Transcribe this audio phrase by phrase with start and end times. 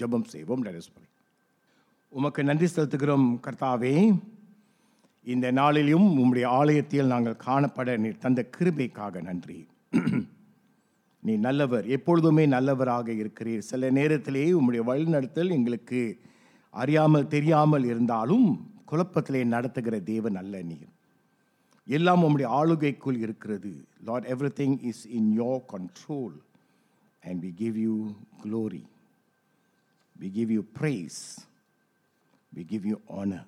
[0.00, 0.88] ஜெபம் செய்வோம் let
[2.12, 3.94] உமக்கு நன்றி செலுத்துகிறோம் கர்த்தாவே.
[5.24, 9.58] இந்த நாளிலும் உம்முடைய ஆலயத்தில் நாங்கள் காணப்பட நீ தந்த கிருபைக்காக நன்றி.
[11.22, 13.64] நீ நல்லவர் எப்பொழுதுமே நல்லவராக இருக்கிறீர்.
[13.70, 16.00] சில நேரத்திலேயே உம்முடைய வழிநடத்தல் எங்களுக்கு
[16.70, 18.46] அறியாமல் தெரியாமல் இருந்தாலும்
[18.90, 20.90] குழப்பத்திலே நடத்துகிற தேவன் அல்ல நீர்.
[21.86, 23.72] எல்லாம் உம்முடைய ஆளுகைக்குள் இருக்கிறது.
[24.04, 24.26] Lord
[24.60, 26.36] everything is in your control
[27.22, 27.96] and we give you
[28.44, 28.84] glory
[30.16, 31.18] We give you praise.
[32.52, 33.44] We give you honor.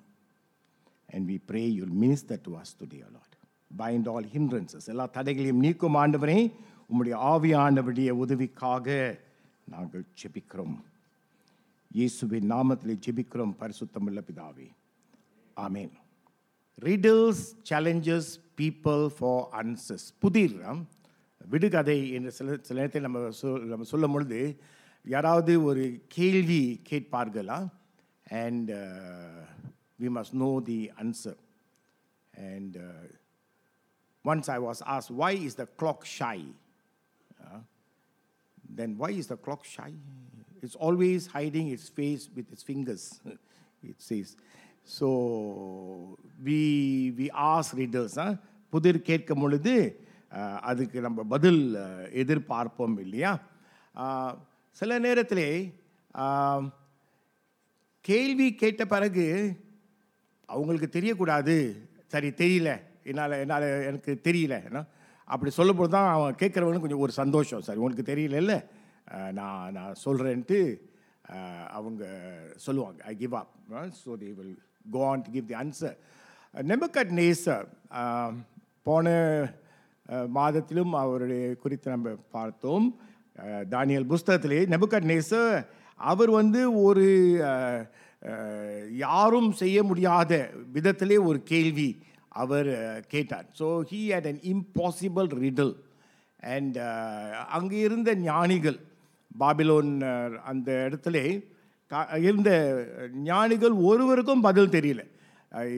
[1.09, 3.31] and we pray you'll minister to us today, O Lord.
[3.71, 4.83] Bind all hindrances.
[4.93, 6.37] எல்லா தடைகளையும் நீக்கும் ஆண்டவரே
[6.89, 8.87] உம்முடைய ஆவியானவருடைய உதவிக்காக
[9.67, 10.75] நாங்கள் ஜெபிக்கிறோம்
[11.91, 14.67] இயேசுவின் நாமத்தில் ஜெபிக்கிறோம் பரிசுத்தமில்ல பிதாவே
[15.57, 15.91] ஆமேன்
[16.77, 18.29] riddles challenges
[18.61, 20.57] people for answers புதிர்
[21.45, 24.39] விடுகதை என்று சில சில நேரத்தில் நம்ம சொல் நம்ம சொல்லும் பொழுது
[25.05, 27.59] யாராவது ஒரு கேள்வி கேட்பார்களா
[28.41, 28.71] and
[30.01, 31.39] we must know the answer
[32.33, 32.77] and
[34.25, 36.45] once I was as why is the clock shy
[38.75, 39.95] then why is the clock shy
[40.63, 43.07] it's always hiding its face with its fingers
[43.83, 44.33] it says
[44.99, 45.09] so
[46.43, 46.61] we
[47.19, 48.19] we as readers
[48.73, 49.73] புதிர் கேட்கும் பொழுது
[50.61, 51.61] அதுக்கு நம்ம பதில்
[52.23, 53.31] எதிர்பார்ப்போம் இல்லையா
[54.79, 55.45] சில நேரத்தில்
[58.05, 59.25] கேள்வி கேட்ட பிறகு
[60.49, 61.55] அவங்களுக்கு தெரியக்கூடாது.
[62.13, 62.69] சரி தெரியல.
[63.09, 64.55] என்னால் என்னால் எனக்கு தெரியல.
[64.69, 64.81] என்ன?
[65.33, 67.65] அப்படி சொல்லும்போது தான் அவன் கேட்குறவனுக்கு கொஞ்சம் ஒரு சந்தோஷம்.
[67.67, 68.55] சரி உனக்கு தெரியல
[69.39, 70.59] நான் நான் சொல்கிறேன்ட்டு
[71.77, 72.03] அவங்க
[72.65, 72.99] சொல்லுவாங்க.
[73.11, 73.53] I give up
[74.03, 74.55] so they will
[74.95, 75.97] go on to give the answer
[77.21, 77.67] Nebuchadnezzar
[78.87, 79.07] போன
[80.37, 82.87] மாதத்திலும் அவருடைய குறித்து நம்ம பார்த்தோம்.
[83.69, 85.65] தானியல் புஸ்தகத்திலே நெபுக்கட் நேசர்
[85.99, 87.05] அவர் வந்து ஒரு
[88.95, 90.31] யாரும் செய்ய முடியாத
[90.73, 91.89] விதத்திலே ஒரு கேள்வி
[92.29, 92.69] அவர்
[93.07, 93.45] கேட்டார்.
[93.59, 95.73] So he had an impossible riddle
[96.39, 96.77] and
[97.49, 98.77] அங்கே இருந்த ஞானிகள்
[99.39, 99.91] பாபிலோன்
[100.43, 101.17] அந்த இடத்துல
[101.91, 102.51] கா- இருந்த
[103.23, 105.01] ஞானிகள் ஒருவருக்கும் பதில் தெரியல.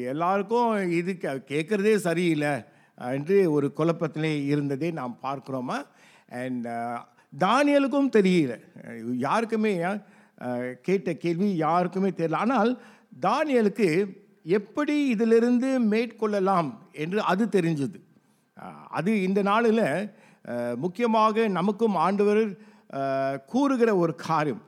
[0.05, 2.53] எல்லாருக்கும் இது கேட்குறதே சரியில்லை
[2.97, 5.77] என்று ஒரு குழப்பத்திலே இருந்ததை நாம் பார்க்குறோமா?
[6.29, 6.67] அண்ட்
[7.33, 8.53] தானியலுக்கும் தெரியல.
[9.25, 9.73] யாருக்குமே
[10.87, 12.41] கேட்ட கேள்வி யாருக்குமே தெரியல.
[12.43, 12.71] ஆனால்
[13.25, 13.87] தானியலுக்கு
[14.57, 16.69] எப்படி இதிலிருந்து மேற்கொள்ளலாம்
[17.03, 17.99] என்று அது தெரிஞ்சது.
[18.97, 19.85] அது இந்த நாளில்
[20.83, 22.43] முக்கியமாக நமக்கும் ஆண்டவர்
[23.45, 24.61] கூறுகிற ஒரு காரியம்.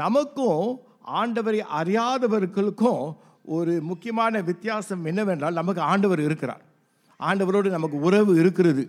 [0.00, 0.62] நமக்கும்
[1.20, 3.04] ஆண்டவரை அறியாதவர்களுக்கும்
[3.56, 6.62] ஒரு முக்கியமான வித்தியாசம் என்னவென்றால் நமக்கு ஆண்டவர் இருக்கிறார்.
[7.20, 8.84] ஆண்டவரோடு நமக்கு உறவு இருக்கிறது.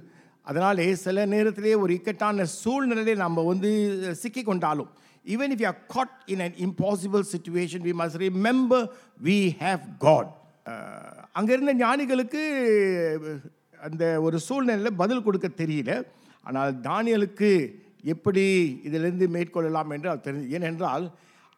[0.46, 3.70] அதனாலே சில நேரத்திலே ஒரு இக்கட்டான சூழ்நிலையை நம்ம வந்து
[4.14, 4.90] சிக்கி கொண்டாலும்
[5.26, 8.86] even if you are caught in an impossible situation we must remember
[9.24, 10.32] we have God
[11.32, 12.44] அங்கே இருந்த ஞானிகளுக்கு
[13.80, 16.04] அந்த ஒரு சூழ்நிலையில் பதில் கொடுக்க தெரியல.
[16.44, 18.46] ஆனால் தானியலுக்கு எப்படி
[18.84, 21.12] இதிலிருந்து மேற்கொள்ளலாம் என்று அவர் தெரிஞ்சு ஏனென்றால்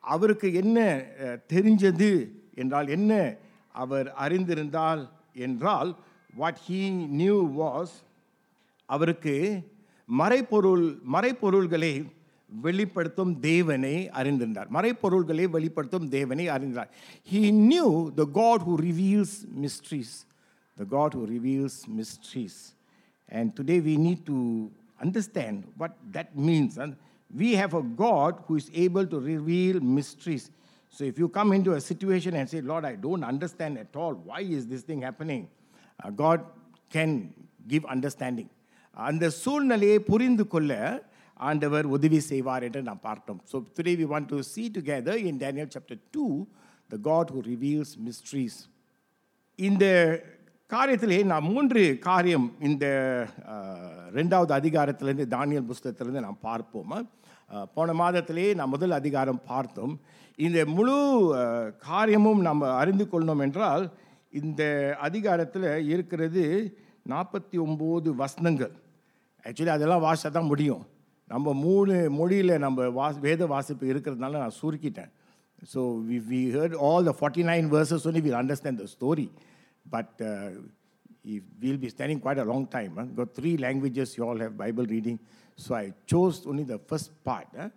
[0.04, 0.78] அவருக்கு என்ன
[1.54, 3.36] தெரிஞ்சது என்றால் என்ன
[3.72, 5.96] அவர் அறிந்திருந்தால் என்றால்
[6.34, 7.96] வாட் ஹீ நியூ வாஸ்
[8.95, 9.35] அவருக்கு
[10.09, 11.93] மறைப்பொருள் மறைப்பொருள்களை
[12.51, 16.91] வெளிப்படுத்தும் தேவனை அறிந்திருந்தார் மறைப்பொருள்களை வெளிப்படுத்தும் தேவனை அறிந்தார்
[17.33, 17.89] he knew
[18.21, 20.15] the God who reveals mysteries
[20.77, 22.61] the God who reveals mysteries
[23.39, 24.41] and today we need to
[25.07, 26.97] understand what that means and
[27.33, 30.51] we have a God who is able to reveal mysteries.
[30.91, 34.15] So if you come into a situation and say, Lord, I don't understand at all,
[34.15, 35.49] why is this thing happening?
[36.03, 36.45] Uh, God
[36.91, 37.33] can
[37.67, 38.51] give understanding.
[39.10, 40.72] அந்த சூழ்நிலையை புரிந்து கொள்ள
[41.50, 43.40] ஆண்டவர் உதவி செய்வார் என்று நாம் பார்த்தோம்.
[43.52, 46.26] So today we want to see together in Daniel chapter two
[46.94, 48.58] the God who reveals mysteries
[49.60, 49.86] இந்த
[50.74, 52.86] காரியத்திலே நான் மூன்று காரியம் இந்த
[54.18, 56.96] ரெண்டாவது அதிகாரத்திலேருந்து தானியல் புஸ்தகத்திலேருந்து நாம் பார்ப்போம்.
[57.76, 59.94] போன மாதத்திலே நான் முதல் அதிகாரம் பார்த்தோம்.
[60.46, 60.98] இந்த முழு
[61.90, 63.86] காரியமும் நாம் அறிந்து கொள்ளணும் என்றால்
[64.42, 64.64] இந்த
[65.08, 66.44] அதிகாரத்தில் இருக்கிறது
[67.12, 68.74] நாற்பத்தி ஒம்பது வசனங்கள்.
[69.48, 70.84] ஆக்சுவலி அதெல்லாம் வாசிச்சா தான் முடியும்
[71.28, 75.12] நம்ம மூணு மொழியில் நம்ம வாஸ் வேத வாசிப்பு இருக்கிறதுனால நான் சுருக்கிட்டேன்
[75.74, 79.28] so we we heard all the forty nine verses only will understand the story
[79.86, 80.22] but
[81.28, 82.94] if we'll be standing quite a long time.
[82.96, 83.06] Huh?
[83.18, 85.20] Got three languages you all have Bible reading.
[85.60, 87.50] So I chose only the first part.
[87.56, 87.70] Huh?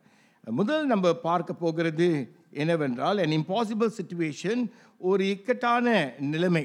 [0.58, 2.06] முதல் நம்ம பார்க்க போகிறது
[2.52, 4.60] என்னவென்றால் an impossible situation
[5.00, 5.86] ஒரு இக்கட்டான
[6.34, 6.62] நிலைமை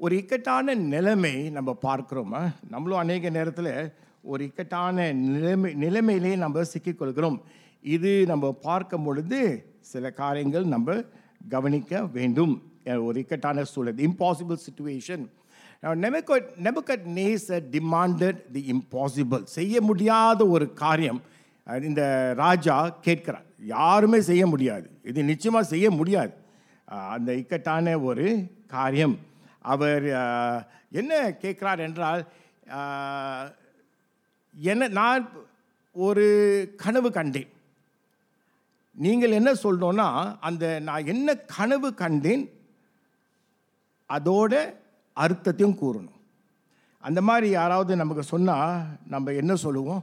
[0.00, 2.40] ஒரு இக்கட்டான நிலைமை நம்ம பார்க்குறோமா
[2.72, 3.70] நம்மளும் அநேக நேரத்தில்
[4.32, 7.38] ஒரு இக்கட்டான நிலைமை நிலைமையிலே நம்ம சிக்கிக்கொள்கிறோம்.
[7.84, 9.40] இது நம்ம பார்க்கும் பொழுது
[9.92, 10.96] சில காரியங்கள் நம்ம
[11.54, 12.54] கவனிக்க வேண்டும்.
[13.06, 15.24] ஒரு இக்கட்டான சூழல் இம்பாசிபிள் சுச்சுவேஷன்
[16.66, 21.20] நெமக்கட் நேசர் டிமாண்டட் தி இம்பாசிபிள் செய்ய முடியாத ஒரு காரியம்
[21.88, 22.02] இந்த
[22.42, 23.46] ராஜா கேட்கிறார்.
[23.74, 24.86] யாருமே செய்ய முடியாது.
[25.10, 26.32] இது நிச்சயமாக செய்ய முடியாது.
[27.16, 28.26] அந்த இக்கட்டான ஒரு
[28.76, 29.16] காரியம்.
[29.72, 30.06] அவர்
[31.00, 31.12] என்ன
[31.44, 32.24] கேட்கிறார் என்றால்
[34.54, 35.24] என்ன நான்
[35.96, 36.24] ஒரு
[36.82, 37.50] கனவு கண்டேன்.
[38.96, 40.08] நீங்கள் என்ன சொல்லணும்னா
[40.48, 42.44] அந்த நான் என்ன கனவு கண்டேன்
[44.10, 44.52] அதோட
[45.16, 46.18] அர்த்தத்தையும் கூறணும்.
[47.04, 48.82] அந்த மாதிரி யாராவது நமக்கு சொன்னால்
[49.14, 50.02] நம்ம என்ன சொல்லுவோம்?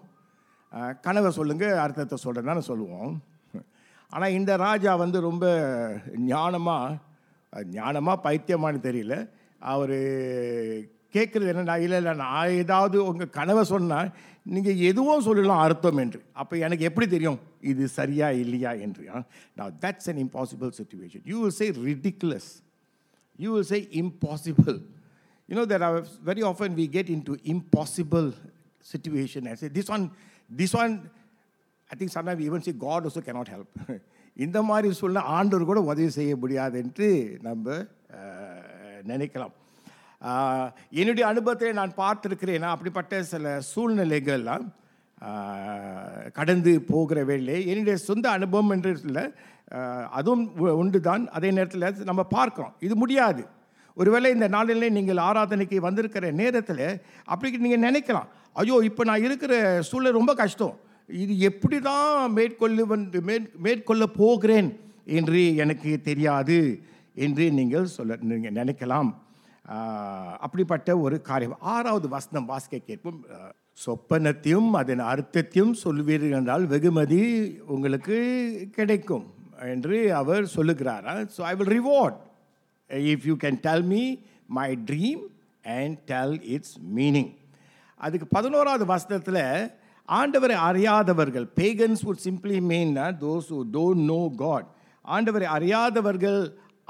[1.05, 3.13] கனவை சொல்லுங்கள் அர்த்தத்தை சொல்கிறேன்னு சொல்லுவோம்.
[4.13, 5.45] ஆனால் இந்த ராஜா வந்து ரொம்ப
[6.31, 6.97] ஞானமாக
[7.77, 9.15] ஞானமாக பைத்தியமானு தெரியல.
[9.71, 9.97] அவர்
[11.15, 14.11] கேட்குறது என்ன நான் இல்லை இல்லை நான் ஏதாவது உங்கள் கனவை சொன்னால்
[14.45, 17.39] நீங்கள் எதுவும் சொல்லலாம் அர்த்தம் என்று அப்போ எனக்கு எப்படி தெரியும்
[17.71, 19.03] இது சரியா இல்லையா என்று
[19.57, 22.49] நான் that's an impossible situation you will say ridiculous
[23.39, 24.77] you will say impossible
[25.49, 28.27] you know there are very often we get into impossible
[28.85, 30.05] situation and say this one
[30.51, 30.95] this one
[31.89, 33.79] I think sometime even see God also cannot help
[34.37, 37.07] இந்த மாதிரி சூழ்நிலை ஆண்டவர் கூட உதவி செய்ய முடியாது என்று
[37.41, 37.65] நம்ம
[39.05, 39.55] நினைக்கலாம்
[40.91, 42.65] என்னுடைய அனுபவத்தை நான் பார்த்துருக்கிறேன்.
[42.73, 44.65] அப்படிப்பட்ட சில சூழ்நிலைகள்லாம்
[46.33, 49.25] கடந்து போகிற வேலையை என்னுடைய சொந்த அனுபவம் என்று இல்லை
[50.09, 52.73] அதுவும் உ- உண்டு தான் அதே நேரத்தில் நம்ம பார்க்குறோம்.
[52.79, 53.43] இது முடியாது.
[53.97, 56.85] ஒருவேளை இந்த நாளிலே நீங்கள் ஆராதனைக்கு வந்திருக்கிற நேரத்தில்
[57.25, 58.27] அப்படி நீங்கள் நினைக்கலாம்.
[58.53, 59.53] ஐயோ இப்போ நான் இருக்கிற
[59.89, 60.75] சூழல் ரொம்ப கஷ்டம்.
[61.09, 63.21] இது எப்படி தான் மேற்கொள்ளு வந்து
[63.65, 64.69] மேற்கொள்ள போகிறேன்
[65.19, 66.59] என்று எனக்கு தெரியாது
[67.15, 69.11] என்று நீங்கள் சொல்ல நீங்கள் நினைக்கலாம்.
[70.45, 71.55] அப்படிப்பட்ட ஒரு காரியம்.
[71.73, 73.19] ஆறாவது வசனம் வாசிக்க கேட்போம்.
[73.85, 77.21] சொப்பனத்தையும் அதன் அர்த்தத்தையும் சொல்வீர்கள் என்றால் வெகுமதி
[77.73, 78.17] உங்களுக்கு
[78.77, 79.25] கிடைக்கும்
[79.73, 81.05] என்று அவர் சொல்லுகிறார்.
[81.35, 82.17] So I will reward
[83.11, 84.03] if you can tell me
[84.59, 85.21] my dream
[85.77, 87.31] and tell its meaning
[87.99, 89.43] அதுக்கு பதினோராவது வசனத்தில்
[90.09, 92.93] ஆண்டவரை அறியாதவர்கள் pagans would simply mean
[93.25, 94.67] those who don't know God
[95.05, 96.41] ஆண்டவரை அறியாதவர்கள்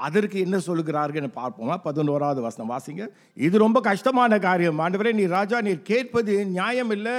[0.06, 1.74] அதற்கு என்ன சொல்லுகிறார்கள் பார்ப்போமா?
[1.86, 2.70] பதினோராவது வசனம்.
[2.74, 3.04] வாசிங்க.
[3.46, 4.80] இது ரொம்ப கஷ்டமான காரியம்.
[4.84, 7.16] ஆண்டவரே நீ ராஜா நீர் கேட்பது நியாயம் இல்லை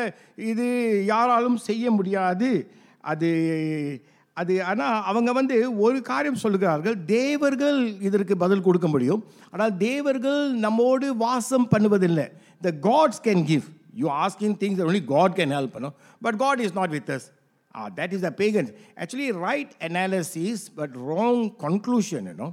[0.51, 0.65] இது
[1.11, 2.49] யாராலும் செய்ய முடியாது.
[3.11, 3.29] அது
[4.37, 6.95] அது ஆனால் அவங்க வந்து ஒரு காரியம் சொல்லுகிறார்கள்.
[7.15, 9.21] தேவர்கள் இதற்கு பதில் கொடுக்க முடியும்.
[9.53, 12.27] ஆனால் தேவர்கள் நம்மோடு வாசம் பண்ணுவதில்லை.
[12.67, 13.65] The gods can give
[14.01, 15.95] you asking things only God can help பண்ணும்
[16.25, 17.27] but God is not with us
[17.99, 18.71] that is the pagans
[19.03, 22.49] actually right analysis but wrong conclusion you know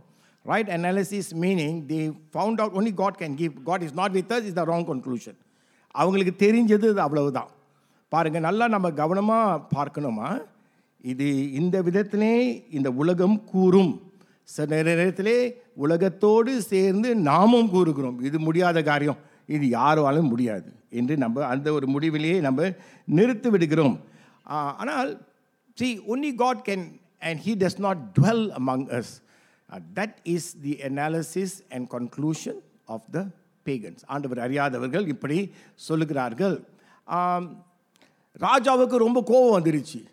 [0.49, 2.01] right analysis meaning the
[2.33, 3.55] found out only God can give.
[3.69, 5.39] God is not with us is the wrong conclusion
[5.95, 7.51] அவங்களுக்கு தெரிஞ்சது அது அவ்வளவுதான்.
[8.13, 10.29] பாருங்கள் நல்லா நம்ம கவனமாக பார்க்கணுமா?
[11.13, 11.27] இது
[11.61, 12.35] இந்த விதத்திலே
[12.77, 13.93] இந்த உலகம் கூறும்.
[14.55, 15.39] சில நேரத்திலே
[15.85, 18.19] உலகத்தோடு சேர்ந்து நாமும் கூறுகிறோம்.
[18.29, 19.19] இது முடியாத காரியம்.
[19.57, 22.71] இது யாராலும் முடியாது என்று நம்ம அந்த ஒரு முடிவிலேயே நம்ம
[23.19, 23.97] நிறுத்தி விடுகிறோம்.
[24.83, 25.11] ஆனால்
[25.79, 26.85] see only God can
[27.29, 29.13] and he does not dwell among us
[29.71, 32.55] Uh, that is the analysis and conclusion
[32.87, 33.27] of the
[33.65, 33.99] pagans.
[34.07, 35.53] ஆண்டவர் அறியாதவர்கள் இப்படி
[35.89, 36.65] சொல்லுகிறார்கள்.
[38.41, 40.05] ராஜாவுக்கு ரொம்ப கோபம் வந்துருச்சு.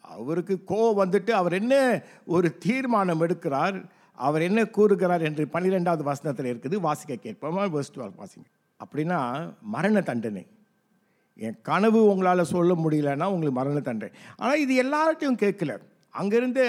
[0.00, 6.76] அவருக்கு கோபம் வந்துட்டு அவர் என்ன ஒரு தீர்மானம் எடுக்கிறார் அவர் என்ன கூறுகிறார் என்று பன்னிரெண்டாவது வசனத்தில் இருக்குது.
[6.76, 7.70] வாசிக்க கேட்போமா?
[7.70, 8.44] ஃபர்ஸ்ட் 12 வாசிங்க.
[8.84, 10.46] அப்படின்னா மரண தண்டனை.
[11.36, 14.14] என் கனவு உங்களால் சொல்ல முடியலன்னா உங்களுக்கு மரண தண்டனை.
[14.36, 15.78] ஆனால் இது எல்லார்ட்டையும் கேட்கல.
[16.20, 16.60] அங்கிருந்த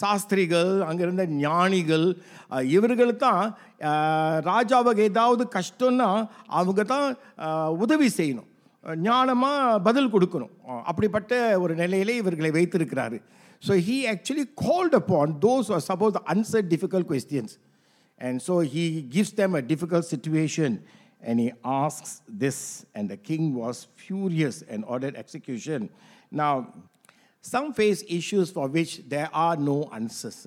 [0.00, 2.06] சாஸ்திரிகள் அங்கிருந்த ஞானிகள்
[2.76, 3.44] இவர்கள் தான்
[4.50, 6.08] ராஜாவுக்கு ஏதாவது கஷ்டம்னா
[6.58, 7.06] அவங்க தான்
[7.84, 8.48] உதவி செய்யணும்.
[9.08, 10.52] ஞானமாக பதில் கொடுக்கணும்.
[10.90, 11.32] அப்படிப்பட்ட
[11.64, 13.18] ஒரு நிலையிலே இவர்களை வைத்திருக்கிறாரு.
[13.66, 17.56] So he actually called upon those suppose answer difficult questions
[18.26, 18.84] and so he
[19.16, 20.76] gives them a difficult situation
[21.28, 22.10] and he asks
[22.42, 22.58] this,
[22.94, 25.80] and the king was furious and ordered execution.
[26.40, 26.52] Now,
[27.52, 30.42] some face issues for which there are no answers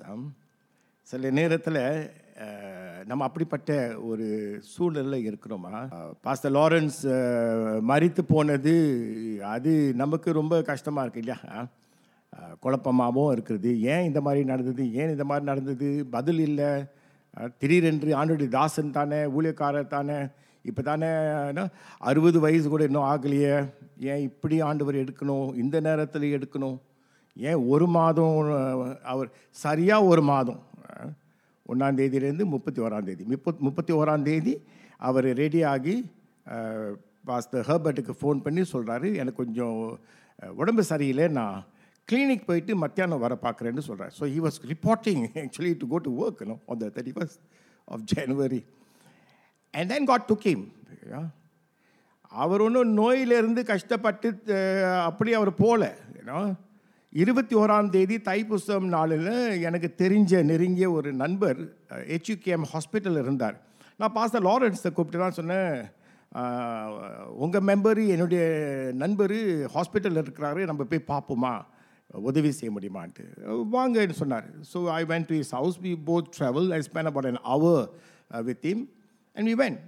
[1.10, 1.82] சில நேரத்தில்
[3.10, 3.70] நம்ம அப்படிப்பட்ட
[4.08, 4.26] ஒரு
[4.72, 5.74] சூழலில் இருக்கிறோமா?
[6.24, 7.00] Pastor Lawrence
[7.90, 8.74] மறித்து போனது
[9.54, 11.62] அது நமக்கு ரொம்ப கஷ்டமாக இருக்கு இல்லையா?
[12.64, 14.84] குழப்பமாகவும் இருக்கிறது ஏன் இந்த மாதிரி நடந்தது?
[15.00, 15.88] ஏன் இந்த மாதிரி நடந்தது?
[16.16, 16.70] பதில் இல்லை.
[17.60, 20.18] திடீரென்று ஆண்டுடைய தாசன் தானே ஊழியக்காரர் தானே
[20.68, 21.10] இப்போ தானே
[22.08, 23.54] அறுபது வயசு கூட இன்னும் ஆகலையே.
[24.12, 25.48] ஏன் இப்படி ஆண்டவர் எடுக்கணும்?
[25.62, 26.78] இந்த நேரத்தில் எடுக்கணும்?
[27.40, 28.36] ஏன் ஒரு மாதம்
[29.10, 31.12] அவர் சரியாக ஒரு மாதம் அஹ்,
[31.66, 34.54] ஒன்றாம் தேதியிலேருந்து முப்பத்தி ஓராம் தேதி முப்பத் முப்பத்தி ஓராம் தேதி
[35.00, 35.96] அவர் ரெடியாகி
[37.24, 39.76] பாஸ்டர் ஹர்பர்ட்டுக்கு ஃபோன் பண்ணி சொல்கிறாரு எனக்கு கொஞ்சம்
[40.56, 41.58] உடம்பு சரியில்லை நான்
[42.08, 46.40] கிளினிக் போயிட்டு மத்தியானம் வர பார்க்குறேன்னு சொல்கிறார் so he was reporting actually to go to work
[46.48, 47.42] no on the thirty first
[47.88, 48.60] of January
[49.74, 50.64] and then got to came
[52.32, 54.28] அவர் ஒன்றும் நோயிலிருந்து கஷ்டப்பட்டு
[55.06, 55.84] அப்படி அவர் போகல
[56.20, 56.36] ஏன்னா
[57.12, 59.30] இருபத்தி ஓராம் தேதி தைப்பூசம் நாளில்
[59.68, 61.60] எனக்கு தெரிஞ்ச நெருங்கிய ஒரு நண்பர்
[62.10, 63.56] ஹெச்யூகேஎம் ஹாஸ்பிட்டல் இருந்தார்.
[64.00, 65.72] நான் பாஸ்டர் லாரன்ஸை கூப்பிட்டு தான் சொன்னேன்
[67.44, 68.44] உங்கள் மெம்பர் என்னுடைய
[69.02, 69.36] நண்பர்
[69.74, 71.52] ஹாஸ்பிட்டலில் இருக்கிறாரு நம்ம போய் பார்ப்போமா?
[72.28, 73.26] உதவி செய்ய முடியுமான்ட்டு.
[73.74, 74.48] வாங்கன்னு சொன்னார்.
[74.72, 77.84] So I went to his house we both travel I spend about an hour
[78.50, 78.84] with him
[79.36, 79.78] and we went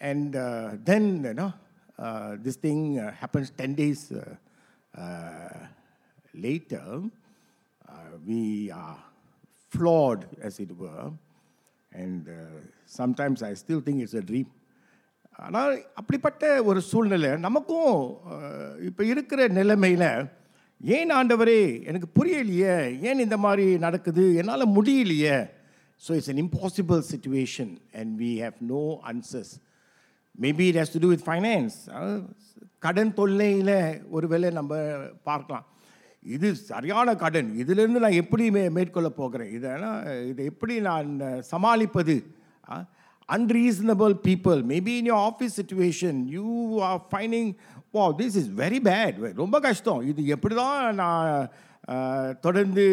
[0.00, 0.36] and
[0.90, 1.40] then then
[2.46, 3.12] this thing uh,
[3.60, 4.04] ten days
[6.36, 7.02] later,
[7.84, 7.92] uh,
[8.26, 8.40] we
[8.72, 8.98] are
[9.68, 11.10] flawed, as it were,
[11.92, 12.32] and uh,
[12.86, 14.48] sometimes I still think it's a dream.
[15.38, 17.96] ஆனால் அப்படிப்பட்ட ஒரு சூழ்நிலை நமக்கும்
[18.88, 20.08] இப்போ இருக்கிற நிலைமையில்
[20.80, 22.76] ஏன் ஆண்டவரே எனக்கு புரியலையே
[23.08, 25.36] ஏன் இந்த மாதிரி நடக்குது என்னால் முடியலையே
[26.02, 29.52] so it's an impossible situation and we have no answers
[30.38, 31.76] maybe it has to do with finance
[32.86, 33.76] கடன் தொல்லையில்
[34.16, 34.72] ஒருவேளை நம்ம
[35.28, 35.66] பார்க்கலாம்
[36.34, 37.48] இது சரியான கடன்.
[37.62, 39.98] இதிலிருந்து நான் எப்படி மே மேற்கொள்ள போகிறேன் இதெல்லாம்
[40.30, 41.10] இதை எப்படி நான்
[41.52, 42.16] சமாளிப்பது?
[43.36, 46.48] Unreasonable people maybe in your office situation you
[46.88, 47.50] are ஃபைனிங்
[47.96, 50.02] what this is very bad ரொம்ப கஷ்டம்.
[50.10, 51.48] இது எப்படி தான் நான்
[52.46, 52.86] தொடர்ந்து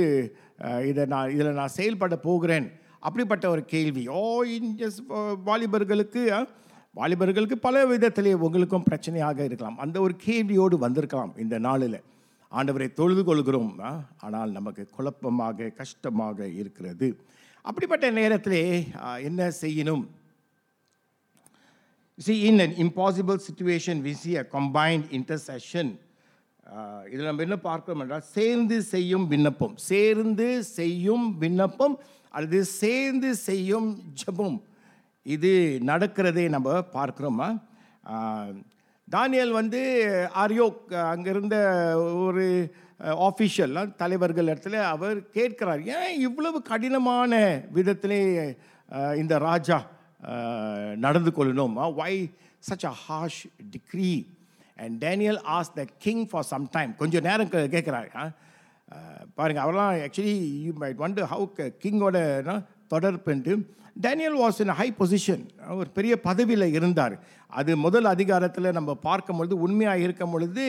[0.92, 2.68] இதை நான் இதில் நான் செயல்பட போகிறேன்?
[3.08, 4.04] அப்படிப்பட்ட ஒரு கேள்வி.
[4.20, 4.22] ஓ
[4.58, 5.00] இன்ஜஸ்
[5.50, 6.24] வாலிபர்களுக்கு
[7.00, 9.78] வாலிபர்களுக்கு பல விதத்திலே உங்களுக்கும் பிரச்சனையாக இருக்கலாம்.
[9.84, 12.00] அந்த ஒரு கேள்வியோடு வந்திருக்கலாம் இந்த நாளில்.
[12.58, 13.72] ஆண்டவரை தொழுது கொள்கிறோம்.
[14.26, 17.08] ஆனால் நமக்கு குழப்பமாக கஷ்டமாக இருக்கிறது.
[17.70, 18.62] அப்படிப்பட்ட நேரத்தில்
[19.30, 20.04] என்ன செய்யணும்?
[22.26, 25.88] See in an impossible situation we see a combined intercession.
[27.12, 29.74] இதில் நம்ம என்ன பார்க்கிறோம் என்றால் சேர்ந்து செய்யும் விண்ணப்பம்.
[29.92, 31.96] சேர்ந்து செய்யும் விண்ணப்பம்
[32.36, 33.90] அல்லது சேர்ந்து செய்யும்
[34.22, 34.60] ஜெபம்.
[35.36, 35.52] இது
[35.90, 37.50] நடக்கிறதை நம்ம பார்க்குறோமா?
[39.08, 39.80] தானியல் வந்து
[40.44, 41.58] ஆரியோக் அங்கே இருந்த
[42.26, 42.46] ஒரு
[43.28, 47.32] ஆஃபீஷியல்லாம் தலைவர்கள் இடத்துல அவர் கேட்கிறார் ஏன் இவ்வளவு கடினமான
[47.76, 48.20] விதத்திலே
[49.22, 49.78] இந்த ராஜா
[51.06, 51.76] நடந்து கொள்ளணும்?
[52.00, 52.14] Why
[52.70, 53.42] such a harsh
[53.74, 54.12] decree
[54.78, 58.10] and Daniel as the king for some time கொஞ்சம் நேரம் கேட்குறாரு.
[59.36, 61.46] பாருங்கள் அவரெல்லாம் ஆக்சுவலி யூ மைட் வந்து ஹவு
[61.84, 62.18] கிங்கோட
[62.94, 63.54] தொடர்புண்டு
[63.96, 65.44] Daniel was in high position
[65.80, 67.16] ஒரு பெரிய பதவியில் இருந்தார்.
[67.60, 70.66] அது முதல் அதிகாரத்தில் நம்ம பார்க்கும் பொழுது உண்மையாக இருக்கும் பொழுது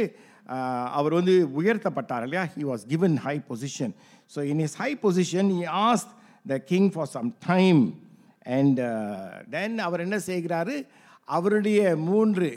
[0.98, 2.44] அவர் வந்து உயர்த்தப்பட்டார் இல்லையா?
[2.54, 3.94] He was given high position
[4.34, 6.12] so in his high position he asked
[6.52, 7.82] the king for some time
[8.58, 8.80] and
[9.56, 10.76] then அவர் என்ன செய்கிறாரு?
[11.38, 12.50] அவருடைய மூன்று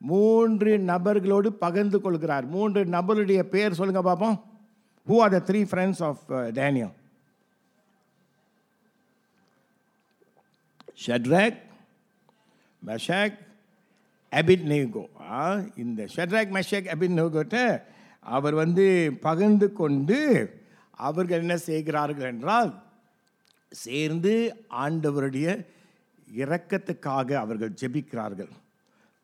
[0.00, 2.44] மூன்று நபர்களோடு பகிர்ந்து கொள்கிறார்.
[2.54, 4.36] மூன்று நபருடைய பேர் சொல்லுங்கள் பார்ப்போம்
[5.08, 6.22] who are the three friends of
[6.60, 6.94] Daniel
[11.02, 11.58] Shadrach
[12.86, 13.36] Meshach
[14.70, 15.04] Abednego
[15.76, 17.82] இந்த ஷட்ராக் மெஷாக் அபிட் நேகோட்ட
[18.20, 20.18] அவர் வந்து பகிர்ந்து கொண்டு
[20.90, 22.82] அவர்கள் என்ன செய்கிறார்கள் என்றால்
[23.70, 25.66] சேர்ந்து ஆண்டவருடைய
[26.34, 28.52] இரக்கத்துக்காக அவர்கள் ஜெபிக்கிறார்கள்.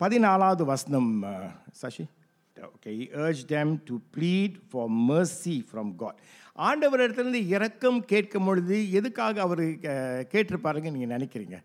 [0.00, 1.24] பதினாலாவது வசனம்
[1.72, 2.06] Sasi?
[2.60, 2.92] Sasi okay
[3.24, 6.14] urge them to plead for mercy from God.
[6.68, 9.62] ஆண்டவரிடத்திலிருந்து இரக்கம் கேட்கும் பொழுது எதுக்காக அவர்
[10.32, 11.58] கேட்டிருப்பாருங்க நீங்கள் நினைக்கிறீங்க?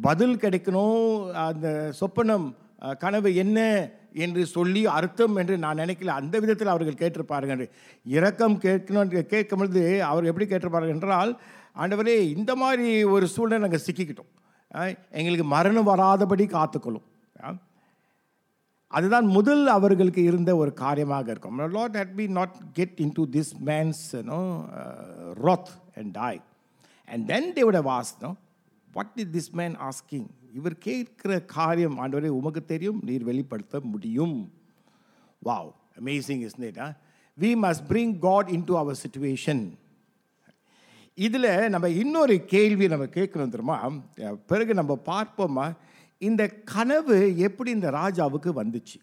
[0.00, 2.46] பதில் கிடைக்கணும் அந்த சொப்பனம்
[3.02, 3.58] கனவு என்ன
[4.24, 6.14] என்று சொல்லி அர்த்தம் என்று நான் நினைக்கல.
[6.20, 7.52] அந்த விதத்தில் அவர்கள் கேட்டிருப்பார்கள்.
[7.54, 7.68] என்று
[8.16, 11.40] இரக்கம் கேட்கணும் கேட்கும் பொழுது அவர் எப்படி கேட்டிருப்பார்கள் என்றால்
[11.82, 14.32] ஆண்டவரே இந்த மாதிரி ஒரு சூழ்நிலை நாங்கள் சிக்கிக்கிட்டோம்.
[15.20, 17.06] எங்களுக்கு மரணம் வராதபடி காத்துக்கொள்ளும்.
[18.96, 21.60] அதுதான் முதல் அவர்களுக்கு இருந்த ஒரு காரியமாக இருக்கும்.
[21.76, 24.40] Lord had be not get into this man's no
[25.46, 26.40] wrath and die
[27.08, 28.32] and then they விட have
[28.96, 34.36] what is this man asking இவர் கேட்கிற காரியம் ஆண்டவரை உமக்கு தெரியும் நீர் வெளிப்படுத்த முடியும்.
[35.44, 36.86] Wow amazing is not a
[37.38, 39.64] we must bring God into our situation
[41.26, 43.76] இதில் நம்ம இன்னொரு கேள்வி நம்ம கேட்கணும் தெரியுமா?
[44.46, 45.66] பிறகு நம்ம பார்ப்போமா?
[46.26, 47.16] இந்த கனவு
[47.46, 48.98] எப்படி இந்த ராஜாவுக்கு வந்துச்சு?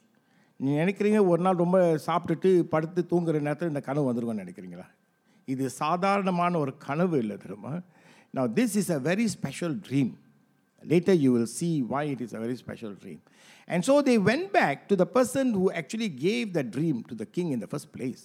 [0.59, 4.87] நீ நினைக்கிறீங்க ஒரு நாள் ரொம்ப சாப்பிட்டுட்டு படுத்து தூங்குற நேரத்தில் இந்த கனவு வந்துருக்கும்னு நினைக்கிறீங்களா?
[5.47, 7.73] இது சாதாரணமான ஒரு கனவு இல்லை தெரியுமா?
[8.33, 10.11] நான் this is a very special dream
[10.83, 13.21] later you will see why it is a very special dream
[13.67, 17.27] and so they went back to the person who actually gave the dream to the
[17.37, 18.23] king in the first place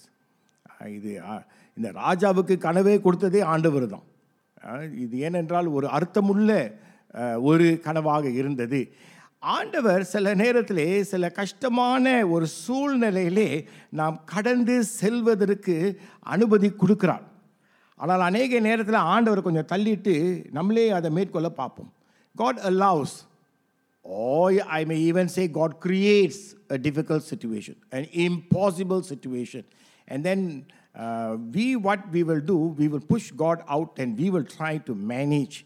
[0.95, 1.41] இது ah,
[1.77, 4.05] இந்த ராஜாவுக்கு கனவே கொடுத்ததே ஆண்டவர் தான்.
[4.61, 6.51] Ah, இது ஏனென்றால் ஒரு அர்த்தமுள்ள
[7.41, 8.81] ஒரு கனவாக இருந்தது
[9.43, 13.49] ஆண்டவர் சில நேரத்திலே சில கஷ்டமான ஒரு சூழ்நிலையிலே
[13.91, 15.75] நாம் கடந்து செல்வதற்கு
[16.27, 17.25] அனுமதி கொடுக்கிறார்
[17.99, 20.15] ஆனால் அநேக நேரத்தில் ஆண்டவர் கொஞ்சம் தள்ளிட்டு
[20.51, 21.91] நம்மளே அதை மேற்கொள்ள பார்ப்போம்
[22.35, 23.15] God allows
[24.33, 29.67] I I may even say God creates a difficult situation and impossible situation
[30.07, 30.45] and then
[31.51, 34.95] we what we will do we will push God out and we will try to
[35.09, 35.57] manage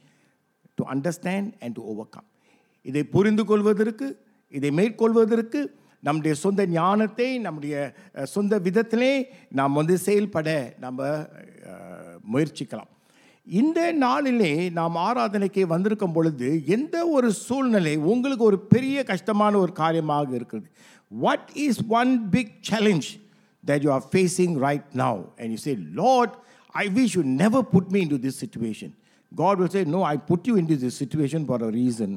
[0.82, 1.84] to understand and to
[2.16, 2.28] overcome
[2.90, 4.10] இதை புரிந்து கொள்வதற்கு
[4.60, 5.60] இதை மேற்கொள்வதற்கு
[6.08, 7.76] நம்முடைய சொந்த ஞானத்தை நம்முடைய
[8.36, 9.12] சொந்த விதத்திலே
[9.60, 10.50] நாம் வந்து செயல்பட
[10.86, 11.00] நம்ம
[12.34, 12.90] முயற்சிக்கலாம்.
[13.48, 20.36] இந்த நாளிலே நாம் ஆராதனைக்கு வந்திருக்கும் பொழுது எந்த ஒரு சூழ்நிலை உங்களுக்கு ஒரு பெரிய கஷ்டமான ஒரு காரியமாக
[20.40, 20.68] இருக்கிறது?
[21.12, 23.10] What is one big challenge
[23.64, 26.36] that you are facing right now and you say Lord
[26.84, 28.94] I wish you never put me into this situation
[29.33, 32.11] god will say no i put you into this situation for a reason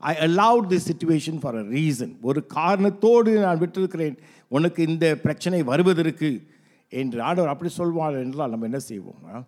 [0.00, 2.08] I allowed this situation for a reason.
[2.22, 4.16] ஒரு காரணத்தோடு நான் விட்டிருக்கிறேன்
[4.50, 6.28] உனக்கு இந்த பிரச்சனை வருவதற்கு
[6.92, 9.38] என்று ஆண்டவர் அப்படி சொல்வார் என்றால் நம்ம என்ன செய்வோம் ஆ?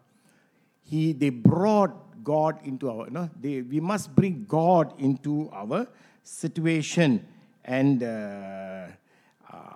[0.91, 5.81] he they brought god into our no they we must bring god into our
[6.27, 7.11] situation
[7.79, 8.85] and uh,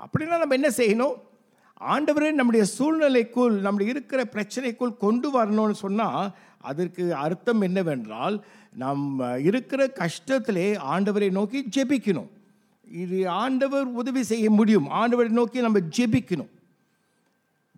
[0.05, 1.15] அப்படின்னா நம்ம என்ன செய்யணும்
[1.81, 6.27] ஆண்டவரே நம்முடைய சூழ்நிலைக்குள் நம்முடைய இருக்கிற பிரச்சனைக்குள் கொண்டு வரணும்னு சொன்னால்
[6.71, 8.37] அதற்கு அர்த்தம் என்னவென்றால்
[8.83, 12.31] நம்ம இருக்கிற கஷ்டத்திலே ஆண்டவரை நோக்கி ஜெபிக்கணும்
[13.03, 16.53] இது ஆண்டவர் உதவி செய்ய முடியும் ஆண்டவரை நோக்கி நம்ம ஜெபிக்கணும்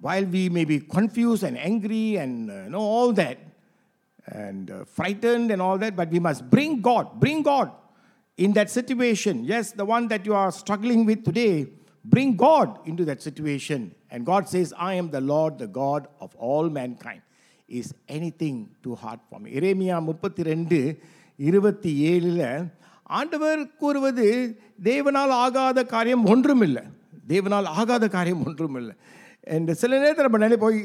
[0.01, 3.39] while we may be confused and angry and uh, you know all that
[4.27, 7.71] and uh, frightened and all that but we must bring god bring god
[8.39, 11.67] in that situation yes the one that you are struggling with today
[12.05, 16.35] bring god into that situation and god says i am the lord the god of
[16.37, 17.23] all mankind
[17.78, 17.94] Is
[18.40, 20.78] anything too hard from இரேமியா முப்பத்தி ரெண்டு
[21.40, 22.46] இருபத்தி ஏழில்
[23.10, 24.26] ஆண்டவர் கூறுவது
[24.84, 26.84] தேவனால் ஆகாத காரியம் ஒன்றும் இல்லை
[27.28, 28.96] தேவனால் ஆகாத காரியம் ஒன்றும் இல்லை
[29.48, 30.80] என்று சில நேரத்தில் நம்ம நினைப்போய்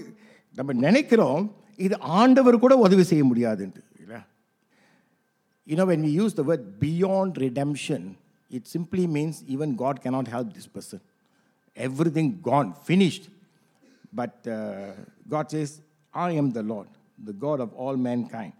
[0.56, 1.44] நம்ம நினைக்கிறோம்
[1.78, 4.20] இது ஆண்டவர் கூட உதவி செய்ய முடியாதுன்ட்டு இல்லை
[5.66, 8.06] you know when we use the word beyond redemption
[8.50, 11.04] it simply means even God cannot help this person
[12.18, 13.26] everything gone finished
[14.14, 14.42] but
[15.30, 15.74] God is
[16.14, 16.86] I am the Lord,
[17.26, 18.52] the God of all mankind.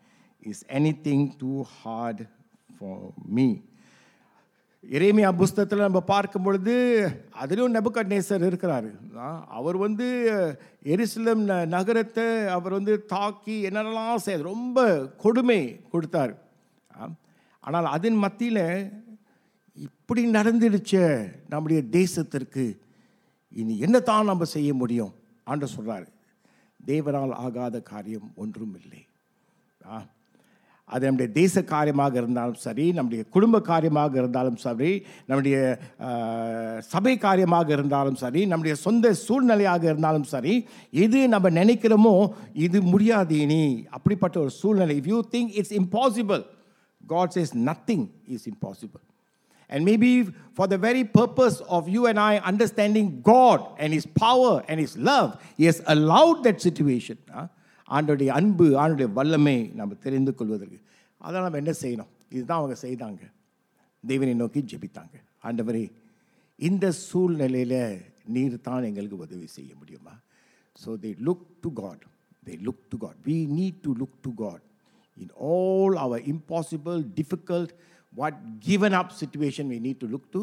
[0.43, 2.29] Is anything too hard
[2.79, 2.99] for
[3.37, 3.63] me?
[4.91, 8.91] இறைமையா புஸ்தகத்தில் நம்ம பார்க்கும் பொழுது அதிலும் நெபுகட்நேசர் இருக்கிறாரு.
[9.49, 10.31] அவர் வந்து
[10.85, 16.43] எருசலம் ந- நகரத்தை அவர் வந்து தாக்கி என்னென்னலாம் செய்ய ரொம்ப கொடுமை கொடுத்தார்.
[17.01, 17.11] ஆ,
[17.61, 18.91] ஆனால் அதன் மத்தியில்
[19.75, 22.79] இப்படி நடந்துடுச்ச நம்முடைய தேசத்திற்கு.
[23.51, 25.15] இனி என்னத்தான் நம்ம செய்ய முடியும்?
[25.45, 26.13] ஆண்டு சொல்கிறாரு
[26.87, 29.03] தேவனால் ஆகாத காரியம் ஒன்றும் இல்லை
[29.81, 29.97] ஆ.
[30.91, 34.91] அது நம்முடைய தேச காரியமாக இருந்தாலும் சரி நம்முடைய குடும்ப காரியமாக இருந்தாலும் சரி
[35.29, 35.57] நம்முடைய
[36.89, 40.55] சபை காரியமாக இருந்தாலும் சரி நம்முடைய சொந்த சூழ்நிலையாக இருந்தாலும் சரி
[40.99, 42.15] எது நம்ம நினைக்கிறோமோ
[42.61, 43.65] இது முடியாது இனி.
[43.91, 44.97] அப்படிப்பட்ட ஒரு சூழ்நிலை.
[44.97, 46.45] If you think it's impossible
[47.05, 49.05] God's is nothing is impossible
[49.75, 50.11] And maybe
[50.57, 54.93] for the very purpose of you and I understanding God and His power and His
[55.09, 57.19] love, He has allowed that situation.
[57.35, 57.49] ஆ?
[57.91, 60.81] ஆண்டோடைய அன்பு ஆண்டுடைய வல்லமை நம்ம தெரிந்து கொள்வதற்கு.
[61.19, 62.13] அதெல்லாம் நம்ம என்ன செய்யணும்?
[62.31, 63.23] இதுதான் அவங்க செய்தாங்க.
[64.07, 65.17] தேவனை நோக்கி ஜெபித்தாங்க.
[65.45, 65.93] ஆண்டவரே
[66.57, 70.15] இந்த சூழ்நிலையில் நீர் தான் எங்களுக்கு உதவி செய்ய முடியுமா?
[70.85, 72.05] So they look to God
[72.47, 74.63] they look to God we need to look to God
[75.23, 77.69] in all our impossible, difficult,
[78.15, 80.43] what given up situation we need to look to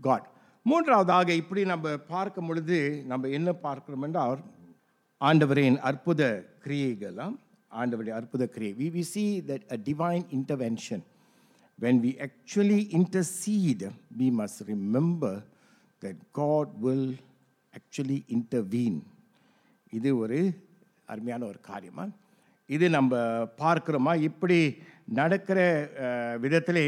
[0.00, 0.26] God
[0.66, 4.40] மூன்றாவதாக இப்படி நம்ம பார்க்கும் பொழுது நம்ம என்ன பார்க்கிறோம் என்றால்
[5.20, 6.22] ஆண்டவரின் அற்புத
[6.64, 7.36] கிரியைகளாம்
[7.72, 11.04] ஆண்டவரின் அற்புத கிரியை we we see that a divine intervention
[11.78, 13.82] when we actually intercede,
[14.18, 15.38] we must remember
[16.02, 17.10] that God will
[17.74, 18.98] actually intervene.
[19.90, 20.38] இது ஒரு
[21.06, 22.10] அருமையான ஒரு காரியமாக
[22.68, 23.12] இது நம்ம
[23.58, 24.58] பார்க்குறோமா இப்படி
[25.08, 25.58] நடக்கிற
[26.02, 26.84] அஹ், விதத்திலே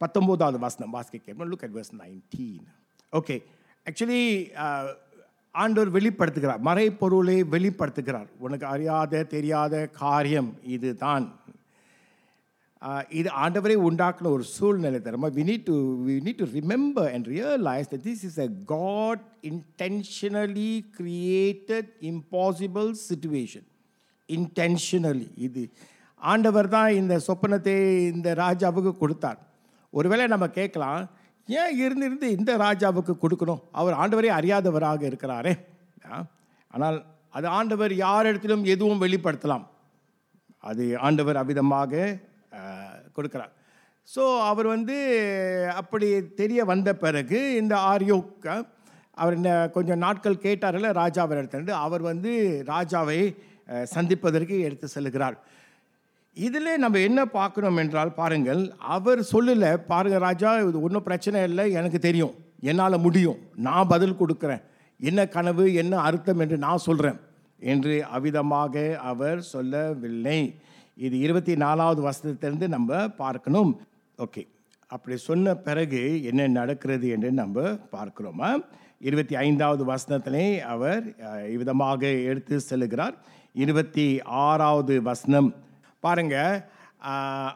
[0.00, 2.66] பத்தொம்போதாவது வாசனம் வாசிக்க look at verse nineteen
[3.12, 3.36] okay
[3.86, 4.22] actually
[5.54, 6.60] ஆண்டவர் வெளிப்படுத்துகிறார்.
[6.62, 8.28] மறைப்பொருளை வெளிப்படுத்துகிறார்.
[8.38, 11.26] உனக்கு அறியாத தெரியாத காரியம் இதுதான்.
[12.82, 17.28] தான் இது ஆண்டவரை உண்டாக்குன ஒரு சூழ்நிலை தரமா we need to we need to remember and
[17.28, 23.68] realise that this is a God intentionally created impossible situation
[24.28, 25.62] intentionally இது
[26.30, 27.74] ஆண்டவர் தான் இந்த சொப்பனத்தை
[28.14, 29.38] இந்த ராஜாவுக்கு கொடுத்தார்.
[29.92, 31.00] ஒருவேளை நம்ம கேட்கலாம்
[31.48, 33.62] ஏன் இருந்து இருந்து இந்த ராஜாவுக்கு கொடுக்கணும்?
[33.80, 35.54] அவர் ஆண்டவரே அறியாதவராக இருக்கிறாரே.
[36.74, 36.98] ஆனால்
[37.36, 39.64] அது ஆண்டவர் யாரிடத்திலும் எதுவும் வெளிப்படுத்தலாம்.
[40.70, 41.92] அது ஆண்டவர் அவ்விதமாக
[43.16, 43.52] கொடுக்கிறார்.
[44.08, 44.96] ஸோ அவர் வந்து
[45.80, 46.06] அப்படி
[46.40, 48.46] தெரிய வந்த பிறகு இந்த ஆரியோக்க
[49.20, 52.30] அவர் இந்த கொஞ்சம் நாட்கள் கேட்டார்ல ராஜாவை எடுத்துட்டு அவர் வந்து
[52.72, 53.18] ராஜாவை
[53.94, 55.36] சந்திப்பதற்கு எடுத்து செல்கிறார்.
[56.36, 58.60] இதில் நம்ம என்ன பார்க்கணும் என்றால் பாருங்கள்
[58.96, 62.36] அவர் சொல்லலை பாருங்க ராஜா இது ஒன்றும் பிரச்சனை இல்லை எனக்கு தெரியும்
[62.70, 64.62] என்னால் முடியும் நான் பதில் கொடுக்குறேன்
[65.00, 67.18] என்ன கனவு என்ன அர்த்தம் என்று நான் சொல்கிறேன்
[67.62, 68.74] என்று அவிதமாக
[69.10, 70.38] அவர் சொல்லவில்லை.
[70.96, 73.72] இது இருபத்தி நாலாவது வசனத்திலிருந்து நம்ம பார்க்கணும்.
[74.18, 74.42] ஓகே.
[74.86, 78.50] அப்படி சொன்ன பிறகு என்ன நடக்கிறது என்று நம்ம பார்க்கிறோமா?
[79.00, 81.04] இருபத்தி ஐந்தாவது வசனத்திலே அவர்
[81.58, 83.14] விதமாக எடுத்து செல்கிறார்
[83.64, 84.06] இருபத்தி
[84.44, 85.50] ஆறாவது வசனம்.
[86.04, 86.36] பாருங்க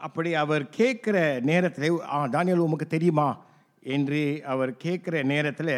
[0.07, 1.17] அப்படி அவர் கேட்குற
[1.49, 3.29] நேரத்தில் ஆ தானியல் உமக்கு தெரியுமா?
[3.95, 4.21] என்று
[4.53, 5.75] அவர் கேட்குற நேரத்தில்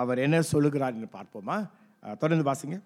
[0.00, 1.58] அவர் என்ன சொல்லுகிறார் என்று பார்ப்போமா?
[2.22, 2.76] தொடர்ந்து வாசிங்க.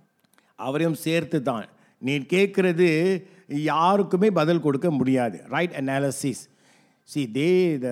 [0.66, 1.66] அவரையும் சேர்த்து தான்
[2.06, 2.88] நீ கேட்குறது
[3.70, 5.36] யாருக்குமே பதில் கொடுக்க முடியாது.
[5.54, 6.42] Right analysis
[7.12, 7.48] see they
[7.84, 7.88] the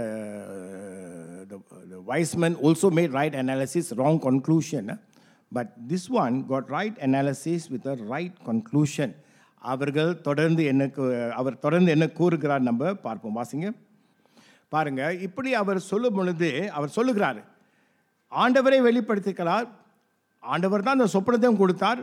[2.11, 4.87] wise man also made right analysis wrong conclusion.
[5.57, 9.15] But this one God right analysis with a right conclusion
[9.63, 13.37] அவர்கள் தொடர்ந்து என்ன கூ- அவர் தொடர்ந்து என்ன கூறுகிறார் நம்ம பார்ப்போம்.
[13.37, 13.69] வாசிங்க.
[14.69, 17.41] பாருங்க இப்படி அவர் சொல்லும் பொழுது அவர் சொல்லுகிறார்
[18.33, 19.69] ஆண்டவரை வெளிப்படுத்திக்கிறார்
[20.43, 22.01] ஆண்டவர் தான் அந்த சொப்பனத்தையும் கொடுத்தார்.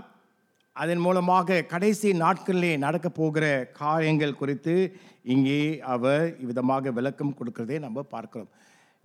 [0.76, 4.76] அதன் மூலமாக கடைசி நாட்களிலே நடக்க போகிற காரியங்கள் குறித்து
[5.24, 8.50] இங்கே அவர் விதமாக விளக்கம் கொடுக்கிறதே நம்ம பார்க்கிறோம்.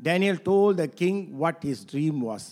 [0.02, 2.48] Daniel told the king what is dream was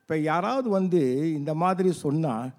[0.00, 1.00] இப்போ யாராவது வந்து
[1.32, 2.50] இந்த மாதிரி சொன்னால்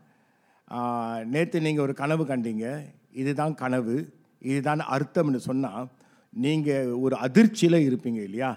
[1.26, 2.66] நேற்று நீங்கள் ஒரு கனவு கண்டீங்க
[3.14, 3.96] இதுதான் கனவு
[4.42, 5.86] இதுதான் அர்த்தம்னு சொன்னால்
[6.34, 8.50] நீங்கள் ஒரு அதிர்ச்சியில் இருப்பீங்க இல்லையா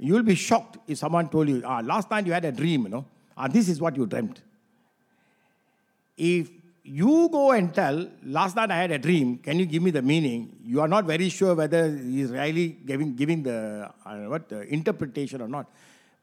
[0.00, 2.84] you will be shocked if someone told you ah last time you had a dream
[3.36, 4.38] ah this is what you dreamt
[6.18, 6.50] if
[6.86, 8.00] you go and tell
[8.30, 11.08] last time I had a dream can you give me the meaning you are not
[11.14, 13.52] very sure whether is really giving giving the
[14.26, 15.70] what interpretation are not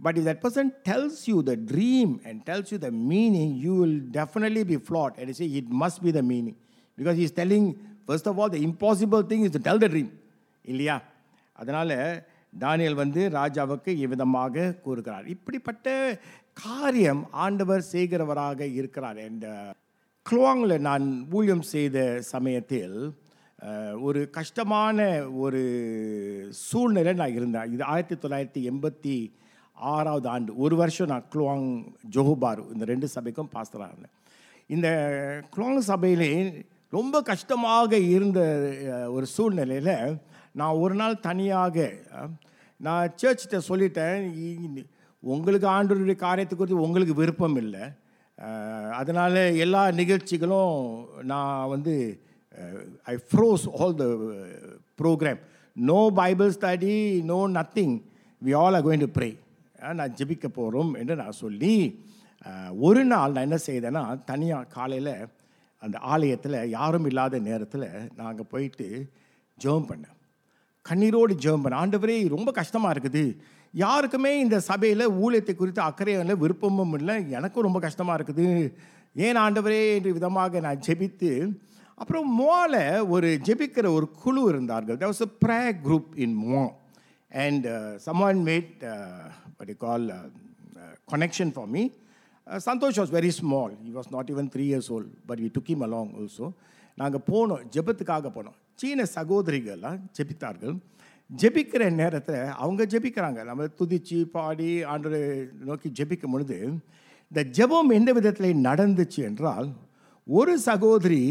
[0.02, 3.98] But if that person tells you the dream and tells you the meaning, you will
[4.12, 5.14] definitely be flawed.
[5.18, 6.56] And you say, it must be the meaning.
[6.98, 7.66] Because he's telling,
[8.08, 10.10] first of all, the impossible thing is to tell the dream.
[10.66, 10.96] இல்லையா
[11.56, 11.94] அதனால்
[12.54, 15.88] Daniel வந்து ராஜாவுக்கு இவ்விதமாக கூறுகிறார் இப்படிப்பட்ட
[16.58, 19.46] காரியம் ஆண்டவர் செய்கிறவராக இருக்கிறார் என்ற
[20.26, 21.98] குளோங்கில் நான் ஊழியம் செய்த
[22.32, 22.98] சமயத்தில்
[23.60, 24.98] அஹ், ஒரு கஷ்டமான
[25.44, 25.62] ஒரு
[26.68, 29.16] சூழ்நிலை நான் இருந்தேன் இது ஆயிரத்தி தொள்ளாயிரத்தி எண்பத்தி
[29.94, 31.68] ஆறாவது ஆண்டு ஒரு வருஷம் நான் குளுவாங்
[32.16, 34.16] ஜோஹுபாரு இந்த ரெண்டு சபைக்கும் பாஸ்தராக இருந்தேன்.
[34.70, 34.88] இந்த
[35.54, 36.30] குளுவாங் சபையிலே
[36.98, 38.40] ரொம்ப கஷ்டமாக இருந்த
[39.16, 39.94] ஒரு சூழ்நிலையில்
[40.60, 41.86] நான் ஒரு நாள் தனியாக
[42.80, 44.24] நான் சர்ச்சிட்ட சொல்லிட்டேன்
[45.24, 47.84] உங்களுக்கு ஆண்டவருடைய காரியத்தை குறித்து உங்களுக்கு விருப்பம் இல்லை.
[49.00, 50.78] அதனால் எல்லா நிகழ்ச்சிகளும்
[51.32, 51.94] நான் வந்து
[53.12, 54.08] I froze all the
[55.02, 55.42] programme
[55.76, 56.96] no Bible study
[57.32, 57.96] no nothing
[58.42, 59.30] we all are going to pray
[60.00, 61.76] நான் ஜெபிக்க போகிறோம் என்று நான் சொல்லி
[62.88, 65.14] ஒரு நாள் நான் என்ன செய்தேன்னா தனியாக காலையில்
[65.80, 68.88] அந்த ஆலயத்தில் யாரும் இல்லாத நேரத்தில் நாங்கள் போயிட்டு
[69.64, 70.18] ஜெபம் பண்ணேன்.
[70.90, 71.82] கண்ணீரோடு ஜெபம் பண்ணேன்.
[71.84, 73.24] ஆண்டவரே ரொம்ப கஷ்டமாக இருக்குது.
[73.74, 77.30] யாருக்குமே இந்த சபையில் ஊழியத்தை குறித்து அக்கறையும் இல்லை விருப்பமும் இல்லை.
[77.30, 78.74] எனக்கும் ரொம்ப கஷ்டமாக இருக்குது.
[79.16, 81.32] ஏன் ஆண்டவரே என்று விதமாக நான் ஜெபித்து
[81.96, 84.98] அப்புறம் மோவில் ஒரு ஜெபிக்கிற ஒரு குழு இருந்தார்கள்.
[84.98, 86.64] There was a prayer group in மோ
[87.32, 88.96] and uh, someone made uh,
[89.58, 91.84] what they call uh, uh, connection for me
[92.48, 93.70] Uh, Santosh was very small.
[93.82, 96.46] He was not even three years old, but we took him along also.
[96.98, 100.74] நாங்கள் போனோம் ஜெபத்துக்காக போனோம் சீன சகோதரிகள்லாம் ஜெபித்தார்கள்
[101.30, 105.22] ஜெபிக்கிற நேரத்தில் அவங்க ஜெபிக்கிறாங்க நம்ம துதிச்சு பாடி ஆண்டு
[105.70, 106.58] நோக்கி ஜெபிக்கும் பொழுது
[107.32, 109.70] இந்த ஜெபம் எந்த விதத்தில் நடந்துச்சு என்றால்
[110.28, 111.24] ஒரு சகோதரி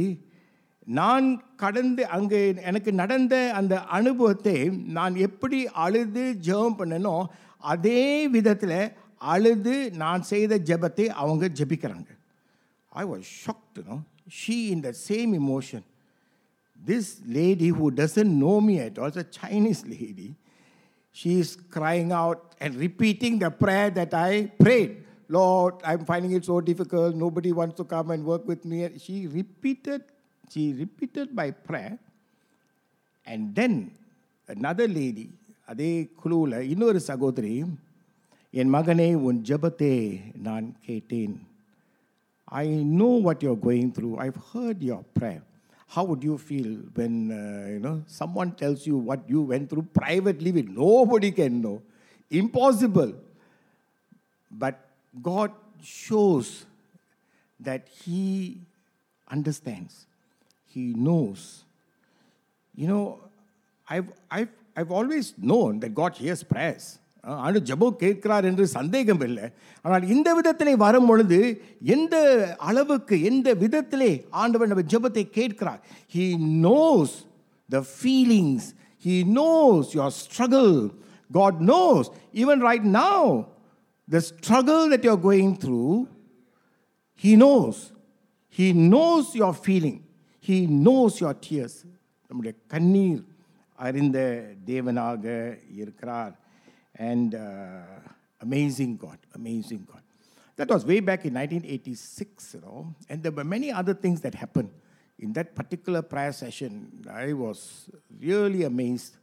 [1.00, 1.28] நான்
[1.62, 4.58] கடந்து அங்கே எனக்கு நடந்த அந்த அனுபவத்தை
[4.98, 7.16] நான் எப்படி அழுது ஜெபம் பண்ணனோ
[7.74, 8.04] அதே
[8.36, 8.78] விதத்தில்
[9.34, 12.12] அழுது நான் செய்த ஜெபத்தை அவங்க ஜெபிக்கிறாங்க
[12.92, 13.98] I was shocked no
[14.40, 15.86] she in the same emotion
[16.80, 20.36] this lady who doesn't know me at all, it's a Chinese lady,
[21.16, 25.04] she is crying out and repeating the prayer that I prayed.
[25.28, 27.16] Lord, I'm finding it so difficult.
[27.16, 28.88] Nobody wants to come and work with me.
[29.00, 30.02] She repeated,
[30.52, 31.98] she repeated my prayer.
[33.26, 33.74] And then
[34.48, 35.28] another lady,
[35.72, 37.54] அதே குழுவில் இன்னொரு சகோதரி
[38.62, 39.96] என் மகனே உன் ஜெபத்தை
[40.48, 41.36] நான் கேட்டேன்
[42.48, 44.18] I know what you're going through.
[44.24, 45.42] I've heard your prayer.
[45.88, 49.88] How would you feel when uh, you know someone tells you what you went through
[50.02, 51.82] privately with nobody can know?
[52.30, 53.14] Impossible.
[54.52, 54.76] But
[55.22, 55.52] God
[55.84, 56.66] shows
[57.60, 58.58] that He
[59.28, 60.06] understands.
[60.71, 61.65] He knows.
[62.75, 63.05] You know,
[63.87, 66.87] I've, I've, I've always known that God hears prayers.
[67.45, 69.47] ஆண்டு ஜெபம் கேட்கிறார் என்று சந்தேகம் இல்லை
[69.85, 71.39] ஆனால் இந்த விதத்திலே வரும் பொழுது
[71.95, 72.15] எந்த
[72.69, 74.09] அளவுக்கு எந்த விதத்திலே
[74.43, 75.83] ஆண்டவர் நம்ம ஜெபத்தை கேட்கிறார்
[76.15, 76.25] he
[76.65, 77.17] knows
[77.69, 78.69] the feelings
[79.05, 80.73] he knows your struggle
[81.31, 82.09] God knows
[82.45, 83.29] even right now
[84.09, 85.83] the struggle that you are going through
[87.23, 87.93] He knows.
[88.49, 90.03] He knows your feeling.
[90.50, 91.76] He knows your tears.
[92.30, 93.24] நம்முடைய கண்ணீர்
[93.86, 94.20] அறிந்த
[94.70, 95.26] தேவனாக
[95.82, 96.34] இருக்கிறார்
[96.96, 97.84] and uh,
[98.42, 100.02] amazing God, amazing God.
[100.56, 104.34] That was way back in 1986, you know, and there were many other things that
[104.34, 104.70] happened
[105.20, 107.06] in that particular prayer session.
[107.10, 109.18] I was really amazed,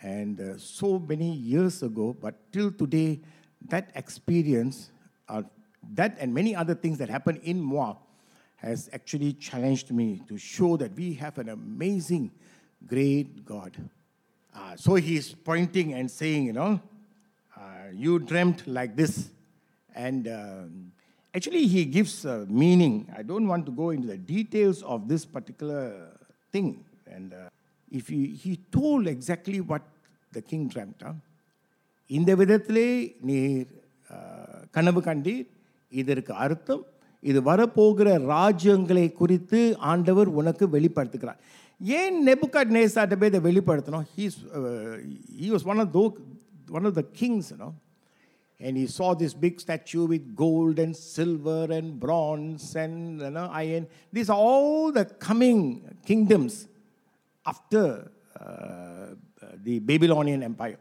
[0.00, 3.20] and uh, so many years ago, but till today,
[3.68, 4.90] that experience,
[5.28, 5.42] uh,
[5.94, 7.96] that and many other things that happened in Moab,
[8.58, 12.30] has actually challenged me to show that we have an amazing,
[12.86, 13.72] great God.
[14.54, 16.72] Uh, so he's pointing and saying, you know,
[17.56, 17.60] uh,
[17.94, 19.30] you dreamt like this.
[19.94, 20.92] And um,
[21.34, 22.94] actually, he gives uh, meaning.
[23.16, 25.84] I don't want to go into the details of this particular
[26.52, 26.68] thing.
[27.08, 27.48] And uh,
[27.90, 29.82] if he, he told exactly what
[30.32, 31.14] the king dreamt, huh?
[32.10, 32.88] இந்த விதத்திலே
[33.22, 33.68] நீர்
[34.10, 35.46] அஹ், கனவு கண்டீர்
[35.92, 36.82] இதற்கு அர்த்தம்
[37.23, 39.59] இது வரப்போகிற ராஜ்யங்களை குறித்து
[39.91, 41.39] ஆண்டவர் உனக்கு வெளிப்படுத்துகிறார்
[41.81, 44.37] ஏன் நெபுகாட் நேசாட்ட போய் இதை வெளிப்படுத்தணும் he's
[45.41, 46.03] he was one of those
[46.79, 47.69] one of the kings no
[48.59, 53.49] And he saw this big statue with gold and silver and bronze and you know,
[53.51, 53.85] iron.
[54.11, 55.59] These are all the coming
[56.05, 56.67] kingdoms
[57.45, 59.09] after uh,
[59.63, 60.79] the Babylonian Empire.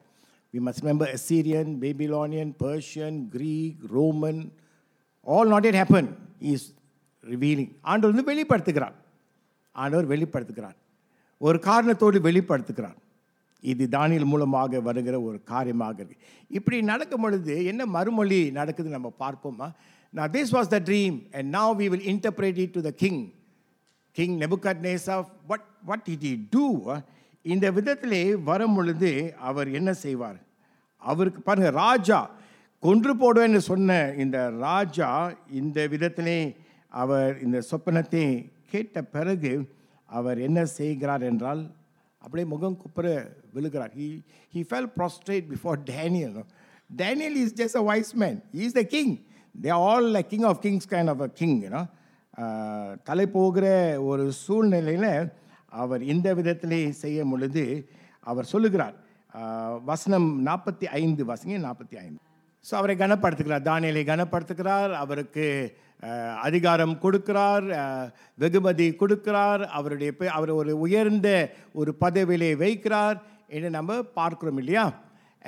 [0.55, 4.51] We must remember Assyrian, Babylonian, Persian, Greek, Roman,
[5.27, 6.17] all not yet happened.
[6.39, 6.75] Is
[7.25, 8.97] revealing ஆண்டவர் வந்து வெளிப்படுத்துகிறார்.
[9.73, 10.77] ஆண்டவர் வெளிப்படுத்துகிறார்.
[11.39, 12.97] ஒரு காரணத்தோடு வெளிப்படுத்துகிறார்.
[13.61, 16.25] இது Daniel மூலமாக வருகிற ஒரு காரியமாக இருக்கு.
[16.49, 19.69] இப்படி நடக்கும் பொழுது என்ன மறுமொழி நடக்குது நம்ம பார்ப்போமா?
[20.11, 23.21] நான் this was the dream and now we will interpret it to the king
[24.13, 26.95] king Nebuchadnezzar of what what it E do
[27.43, 30.39] இந்த விதத்திலே வரும் பொழுது அவர் என்ன செய்வார்?
[30.97, 32.31] அவருக்கு பாருங்கள் ராஜா
[32.83, 35.09] கொன்று போடுவேன்னு சொன்ன இந்த ராஜா
[35.61, 36.57] இந்த விதத்திலே
[37.03, 39.53] அவர் இந்த சொப்பனத்தை கேட்ட பிறகு
[40.07, 41.63] அவர் என்ன செய்கிறார் என்றால்
[42.23, 43.07] அப்படியே முகம் குப்புற
[43.55, 43.93] விழுகிறார்.
[43.99, 44.09] He
[44.55, 46.37] he fell prostrate before Daniel
[46.91, 49.15] Daniel is just a wise man is the king
[49.55, 51.83] they all like king of kings kind of a king you know
[53.09, 53.67] தலை போகிற
[54.11, 55.11] ஒரு சூழ்நிலையில்
[55.83, 57.65] அவர் இந்த விதத்திலே செய்யும் பொழுது
[58.21, 58.97] அவர் சொல்லுகிறார்.
[59.35, 62.19] Uh, வசனம் நாற்பத்தி ஐந்து வசங்க நாற்பத்தி ஐந்து.
[62.69, 63.67] ஸோ அவரை கனப்படுத்துகிறார்.
[63.71, 64.93] தானியலை கனப்படுத்துகிறார்.
[65.03, 65.47] அவருக்கு
[66.47, 67.67] அதிகாரம் கொடுக்கிறார்.
[68.43, 69.63] வெகுமதி கொடுக்கிறார்.
[69.79, 71.29] அவருடைய அவர் ஒரு உயர்ந்த
[71.81, 73.19] ஒரு பதவியிலே வைக்கிறார்
[73.57, 74.87] என்று நம்ம பார்க்குறோம் இல்லையா?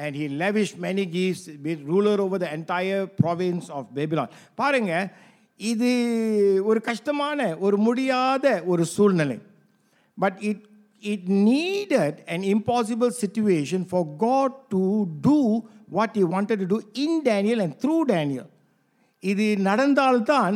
[0.05, 5.09] And he lavished many gifts with ruler over the entire province of Babylon பாருங்கள்
[5.61, 5.91] இது
[6.71, 9.39] ஒரு கஷ்டமான ஒரு முடியாத ஒரு சூழ்நிலை.
[10.19, 10.65] But it
[11.13, 14.83] it needed an impossible situation for God to
[15.27, 15.39] do
[15.90, 18.48] what he wanted to do in Daniel and through Daniel.
[19.24, 20.56] இது நடந்தால்தான்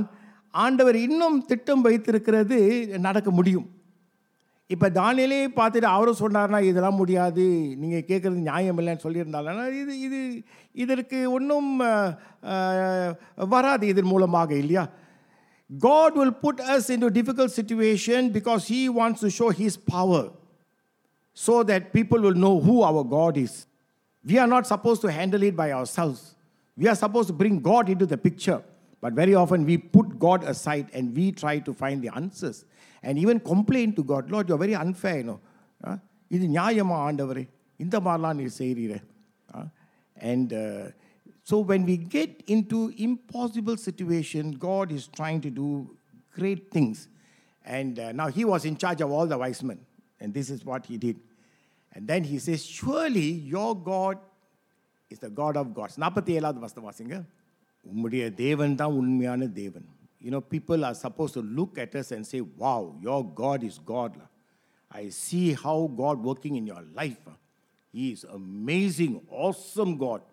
[0.54, 2.58] ஆண்டவர் இன்னும் திட்டம் வைத்திருக்கிறது
[3.00, 3.68] நடக்க முடியும்
[4.70, 7.44] இப்போ தானியலே பார்த்துட்டு அவரும் சொன்னார்னா இதெல்லாம் முடியாது
[7.82, 10.20] நீங்கள் கேட்குறது நியாயம் இல்லைன்னு சொல்லியிருந்தாலும் இது இது
[10.76, 12.12] இதற்கு ஒன்றும் அஹ்,
[12.52, 13.14] அஹ்,
[13.50, 14.86] வராது இதன் மூலமாக இல்லையா
[15.70, 20.22] God will put us into a difficult situation because He wants to show His power
[21.38, 23.56] so that people will know who our God is.
[24.26, 26.36] We are not supposed to handle it by ourselves.
[26.78, 28.62] We are supposed to bring God into the picture.
[29.04, 32.66] But very often we put God aside and we try to find the answers
[33.04, 35.40] and even complain to God, Lord, you're very unfair, you know.
[35.84, 35.98] Ah,
[36.32, 37.44] இது நியாயமா ஆண்டவரே
[37.80, 38.98] இந்த மாதிரிலாம் நீ செய்கிறீரே
[40.18, 40.54] and
[41.50, 42.38] so when we get
[42.74, 45.70] into impossible situation God is trying to do
[46.38, 47.04] great things
[47.66, 49.82] and now he was in charge of all the wise men
[50.22, 51.22] and this is what he did
[51.93, 54.21] And then he says, Surely your God
[55.11, 57.17] is the God of gods நாற்பத்தி ஏழாவது வசனம் வாசிங்க.
[57.87, 59.87] உம்முடைய தேவன் தான் உண்மையான தேவன்.
[60.27, 64.17] You know people are supposed to look at us and say wow your God is God
[64.91, 67.27] I see how God working in your life
[67.95, 69.17] He is amazing
[69.49, 70.27] awesome God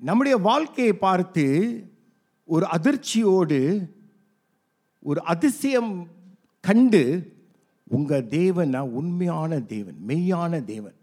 [0.00, 1.44] நம்முடைய வாழ்க்கையை பார்த்து
[2.48, 3.60] ஒரு அதிர்ச்சியோடு
[5.02, 5.92] ஒரு அதிசயம்
[6.64, 7.02] கண்டு
[7.94, 10.96] உங்கள் தேவனா உண்மையான தேவன் மெய்யான தேவன்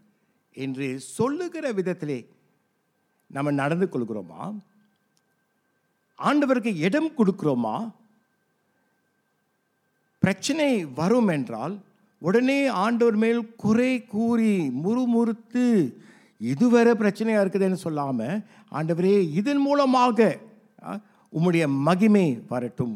[0.56, 2.18] என்று சொல்லுகிற விதத்திலே
[3.36, 4.42] நம்ம நடந்து கொள்கிறோமா?
[6.18, 7.76] ஆண்டவருக்கு இடம் கொடுக்குறோமா?
[10.22, 10.68] பிரச்சனை
[11.00, 11.74] வரும் என்றால்
[12.28, 14.52] உடனே ஆண்டவர் மேல் குறை கூறி
[14.84, 15.64] முறுமுறுத்து
[16.52, 18.36] இதுவரை பிரச்சனையாக இருக்குதுன்னு சொல்லாமல்
[18.72, 20.18] ஆண்டவரே இதன் மூலமாக
[21.36, 22.94] உம்முடைய மகிமை வரட்டும்.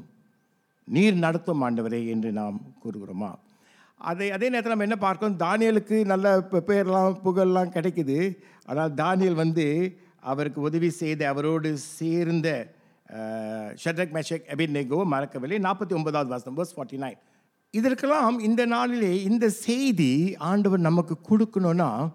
[0.89, 3.31] நீர் நடத்தும் ஆண்டவரே என்று நாம் கூறுகிறோமா?
[3.99, 5.39] அதை அதே நேரத்தில் நம்ம என்ன பார்க்கணும்?
[5.39, 8.37] தானியலுக்கு நல்ல பெ- பேர்லாம் புகழ்லாம் கிடைக்குது.
[8.65, 12.75] ஆனால் தானியல் வந்து அவருக்கு உதவி செய்த அவரோடு சேர்ந்த
[13.85, 15.59] ஷட்ரக் மெஷக் அபிநெகோ மறக்கவில்லை.
[15.59, 17.19] நாற்பத்தி ஒன்பதாவது வாசம் verse ஃபார்ட்டி நைன்
[17.71, 22.13] இதற்கெல்லாம் இந்த நாளிலே இந்த செய்தி ஆண்டவர் நமக்கு கொடுக்கணும்னா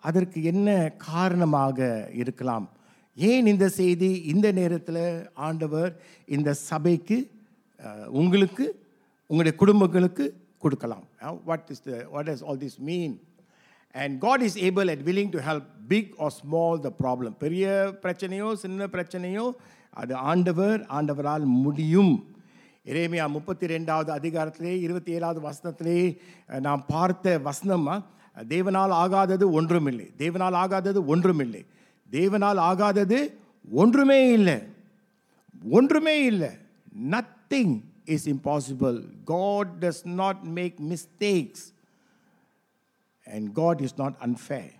[0.00, 2.70] அதற்கு என்ன காரணமாக இருக்கலாம்?
[3.14, 4.12] ஏன் இந்த செய்தி?
[4.22, 7.30] இந்த நேரத்தில் ஆண்டவர் இந்த சபைக்கு
[8.08, 8.82] உங்களுக்கு
[9.22, 11.04] உங்களுடைய குடும்பங்களுக்கு கொடுக்கலாம்.
[11.48, 13.14] What is the what is all this mean
[14.02, 17.66] and God is able and willing to help big or small the problem பெரிய
[18.04, 19.46] பிரச்சனையோ சின்ன பிரச்சனையோ
[20.02, 22.14] அது ஆண்டவர் ஆண்டவரால் முடியும்.
[22.92, 26.00] இறைமையா முப்பத்தி ரெண்டாவது அதிகாரத்திலே இருபத்தி ஏழாவது வசனத்திலே
[26.66, 28.02] நாம் பார்த்த வசனமாக
[28.54, 30.06] தேவனால் ஆகாதது ஒன்றுமில்லை.
[30.22, 31.62] தேவனால் ஆகாதது ஒன்றுமில்லை.
[32.16, 33.18] தேவனால் ஆகாதது
[33.82, 34.56] ஒன்றுமே இல்லை.
[35.78, 36.50] ஒன்றுமே இல்லை.
[37.14, 37.74] Nothing
[38.06, 38.96] is impossible
[39.32, 41.64] God does not make mistakes
[43.26, 44.70] and God is not unfair.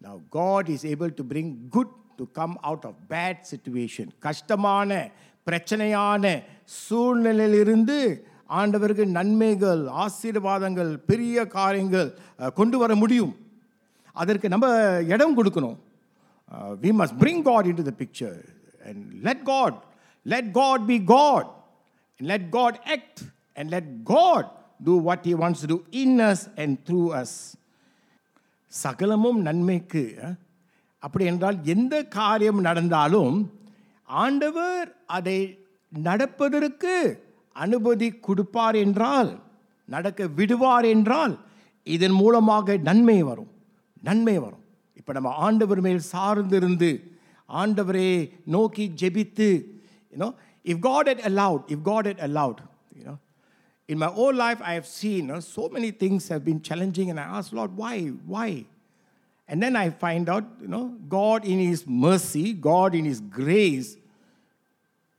[0.00, 4.12] Now, God is able to bring good to come out of bad situation.
[4.18, 4.90] கஷ்டமான
[5.46, 6.22] பிரச்சனையான
[6.86, 7.96] சூழ்நிலையிலிருந்து
[8.50, 13.34] ஆண்டவருக்கு நன்மைகள் ஆசீர்வாதங்கள் பெரிய காரியங்கள் அஹ், கொண்டு வர முடியும்.
[14.16, 14.66] அதற்கு நம்ம
[15.08, 15.76] இடம் கொடுக்கணும்.
[16.82, 18.38] We must bring God into the picture
[18.84, 19.78] and let God
[20.26, 21.50] let God be God
[22.16, 23.20] let act act
[23.54, 24.04] and let
[24.80, 27.54] do what what wants to to in us and through us
[28.68, 30.18] சகலமும் நன்மைக்கு
[30.98, 33.52] அப்படி என்றால் எந்த காரியம் நடந்தாலும்
[34.04, 39.40] ஆண்டவர் அதை நடப்பதற்கு அனுமதி கொடுப்பார் என்றால்
[39.84, 41.38] நடக்க விடுவார் என்றால்
[41.82, 43.50] இதன் மூலமாக நன்மை வரும்
[44.02, 44.64] நன்மை வரும்.
[44.94, 47.14] இப்போ நம்ம ஆண்டவர் மேல் சார்ந்திருந்து
[47.48, 49.66] ஆண்டவரே நோக்கி ஜெபித்து
[50.10, 50.34] ஏன்னோ
[50.66, 52.60] If God had allowed, if God had allowed,
[52.92, 53.18] you know,
[53.86, 57.08] in my whole life I have seen you know, so many things have been challenging,
[57.08, 58.66] and I ask Lord, why, why?
[59.46, 63.96] And then I find out, you know, God in His mercy, God in His grace,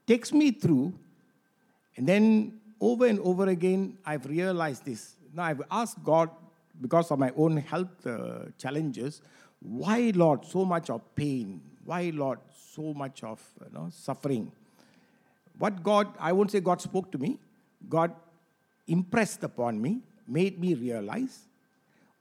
[0.06, 0.92] takes me through.
[1.96, 5.14] And then over and over again, I've realized this.
[5.34, 6.28] Now I've asked God
[6.78, 9.22] because of my own health uh, challenges,
[9.60, 11.62] why, Lord, so much of pain?
[11.86, 12.38] Why, Lord,
[12.74, 14.52] so much of you know, suffering?
[15.58, 17.38] What God, I won't say God spoke to me,
[17.88, 18.12] God
[18.86, 21.40] impressed upon me, made me realize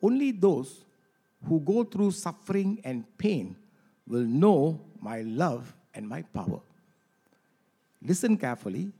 [0.01, 0.83] only those
[1.47, 3.55] who go through suffering and pain
[4.07, 6.61] will know my love and my power.
[8.01, 8.91] Listen carefully.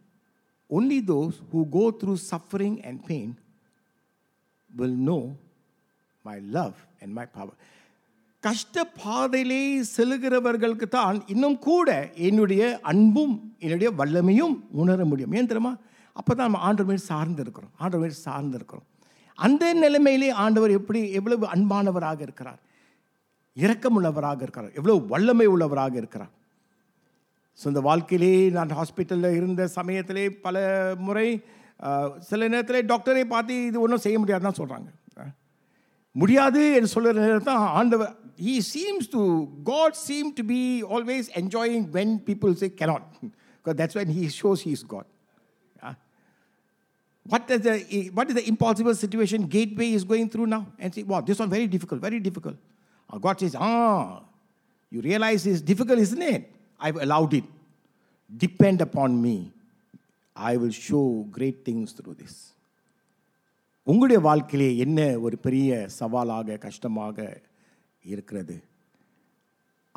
[0.70, 3.38] Only those who go through suffering and pain
[4.76, 5.38] will know
[6.24, 7.52] my love and my power.
[8.48, 9.62] கஷ்ட பாதையிலே
[9.96, 11.90] செல்கிறவர்களுக்கு தான் இன்னும் கூட
[12.28, 15.34] என்னுடைய அன்பும் என்னுடைய வல்லமையும் உணர முடியும்.
[15.40, 15.74] ஏன் தெரியுமா?
[16.20, 17.74] அப்போ தான் நம்ம ஆண்டவர் மேல் சார்ந்திருக்கிறோம்.
[17.82, 18.86] ஆண்டவர் மேல் சார்ந்திருக்கிறோம்.
[19.38, 22.60] அந்த நிலைமையிலே ஆண்டவர் எப்படி எவ்வளவு அன்பானவராக இருக்கிறார்?
[23.58, 24.74] இரக்கமுள்ளவராக இருக்கிறார்.
[24.80, 26.34] எவ்வளவு வல்லமை உள்ளவராக இருக்கிறார்.
[27.60, 30.58] ஸோ இந்த வாழ்க்கையிலே நான் ஹாஸ்பிட்டலில் இருந்த சமயத்திலே பல
[31.08, 31.28] முறை
[32.30, 34.90] சில நேரத்தில் டாக்டரை பார்த்து இது ஒன்றும் செய்ய முடியாதுன்னு தான் சொல்கிறாங்க
[36.16, 38.14] முடியாது என்று சொல்லுற நேரத்தில் தான் ஆண்டவர்
[38.47, 39.23] he seems to
[39.71, 40.61] god seem to be
[40.95, 45.07] always enjoying when people say cannot because that's when he shows he is god
[45.83, 45.95] Yeah.
[47.33, 47.75] what is the
[48.19, 51.51] what is the impossible situation gateway is going through now and say wow this one
[51.57, 52.59] very difficult very difficult
[53.13, 54.05] Uh, god says ah
[54.95, 56.43] you realize it's difficult isn't it
[56.87, 57.47] i've allowed it
[58.45, 59.35] depend upon me
[60.51, 61.05] i will show
[61.39, 62.35] great things through this
[63.87, 67.17] உங்களுடைய வாழ்க்கையிலே என்ன ஒரு பெரிய சவாலாக கஷ்டமாக
[68.14, 68.56] இருக்கிறது.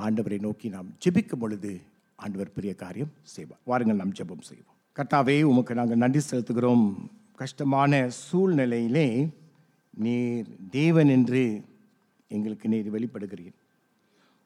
[0.05, 1.73] ஆண்டவரை நோக்கி நாம் ஜெபிக்கும் பொழுது
[2.23, 3.63] ஆண்டவர் பெரிய காரியம் செய்வார்.
[3.71, 4.77] வாருங்கள் நாம் ஜெபம் செய்வோம்.
[4.97, 6.87] கர்த்தாவே உமக்கு நாங்கள் நன்றி செலுத்துகிறோம்.
[7.43, 9.09] கஷ்டமான சூழ்நிலையிலே
[10.05, 11.43] நீர் தேவன் என்று
[12.37, 13.57] எங்களுக்கு நீர் வெளிப்படுகிறீர்.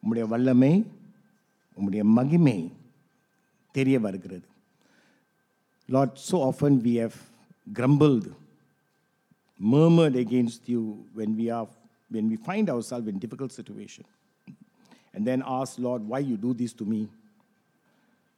[0.03, 0.73] உம்முடைய வல்லமை
[1.77, 2.59] உம்முடைய மகிமை
[3.79, 4.47] தெரிய வருகிறது.
[5.97, 7.21] Lord so often we have
[7.77, 8.27] grumbled
[9.73, 10.81] murmured against you
[11.19, 11.67] when we are
[12.15, 14.05] when we find ourselves in difficult situation
[15.15, 17.03] and then ask lord why you do this to me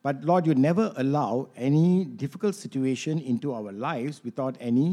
[0.05, 1.33] but lord you never allow
[1.69, 1.89] any
[2.25, 4.89] difficult situation into our lives without any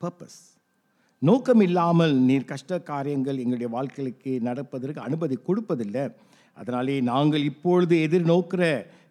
[0.00, 0.36] purpose
[1.22, 6.02] நோக்கம் இல்லாமல் நீர் கஷ்ட காரியங்கள் எங்களுடைய வாழ்க்கைக்கு நடப்பதற்கு அனுமதி கொடுப்பதில்லை
[6.56, 8.64] அதனாலே நாங்கள் இப்பொழுது எதிர்நோக்கிற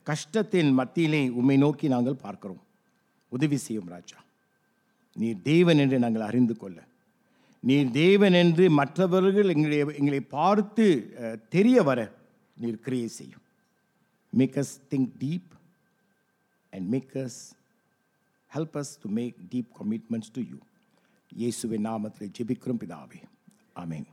[0.07, 2.61] கஷ்டத்தின் மத்தியிலே உண்மை நோக்கி நாங்கள் பார்க்கிறோம்
[3.31, 4.19] உதவி செய்யும் ராஜா
[5.15, 6.77] நீர் தேவன் என்று நாங்கள் அறிந்து கொள்ள
[7.69, 10.85] நீர் தேவன் என்று மற்றவர்கள் எங்களை எங்களை பார்த்து
[11.55, 11.99] தெரிய வர
[12.61, 13.43] நீர் கிரியை செய்யும்.
[14.39, 15.51] Make us think deep
[16.73, 17.39] and make us
[18.51, 20.59] help us to make deep commitments to you
[21.43, 23.21] இயேசுவின் நாமத்தில் ஜெபிக்கிறோம் பிதாவே.
[23.83, 24.07] ஆமேன்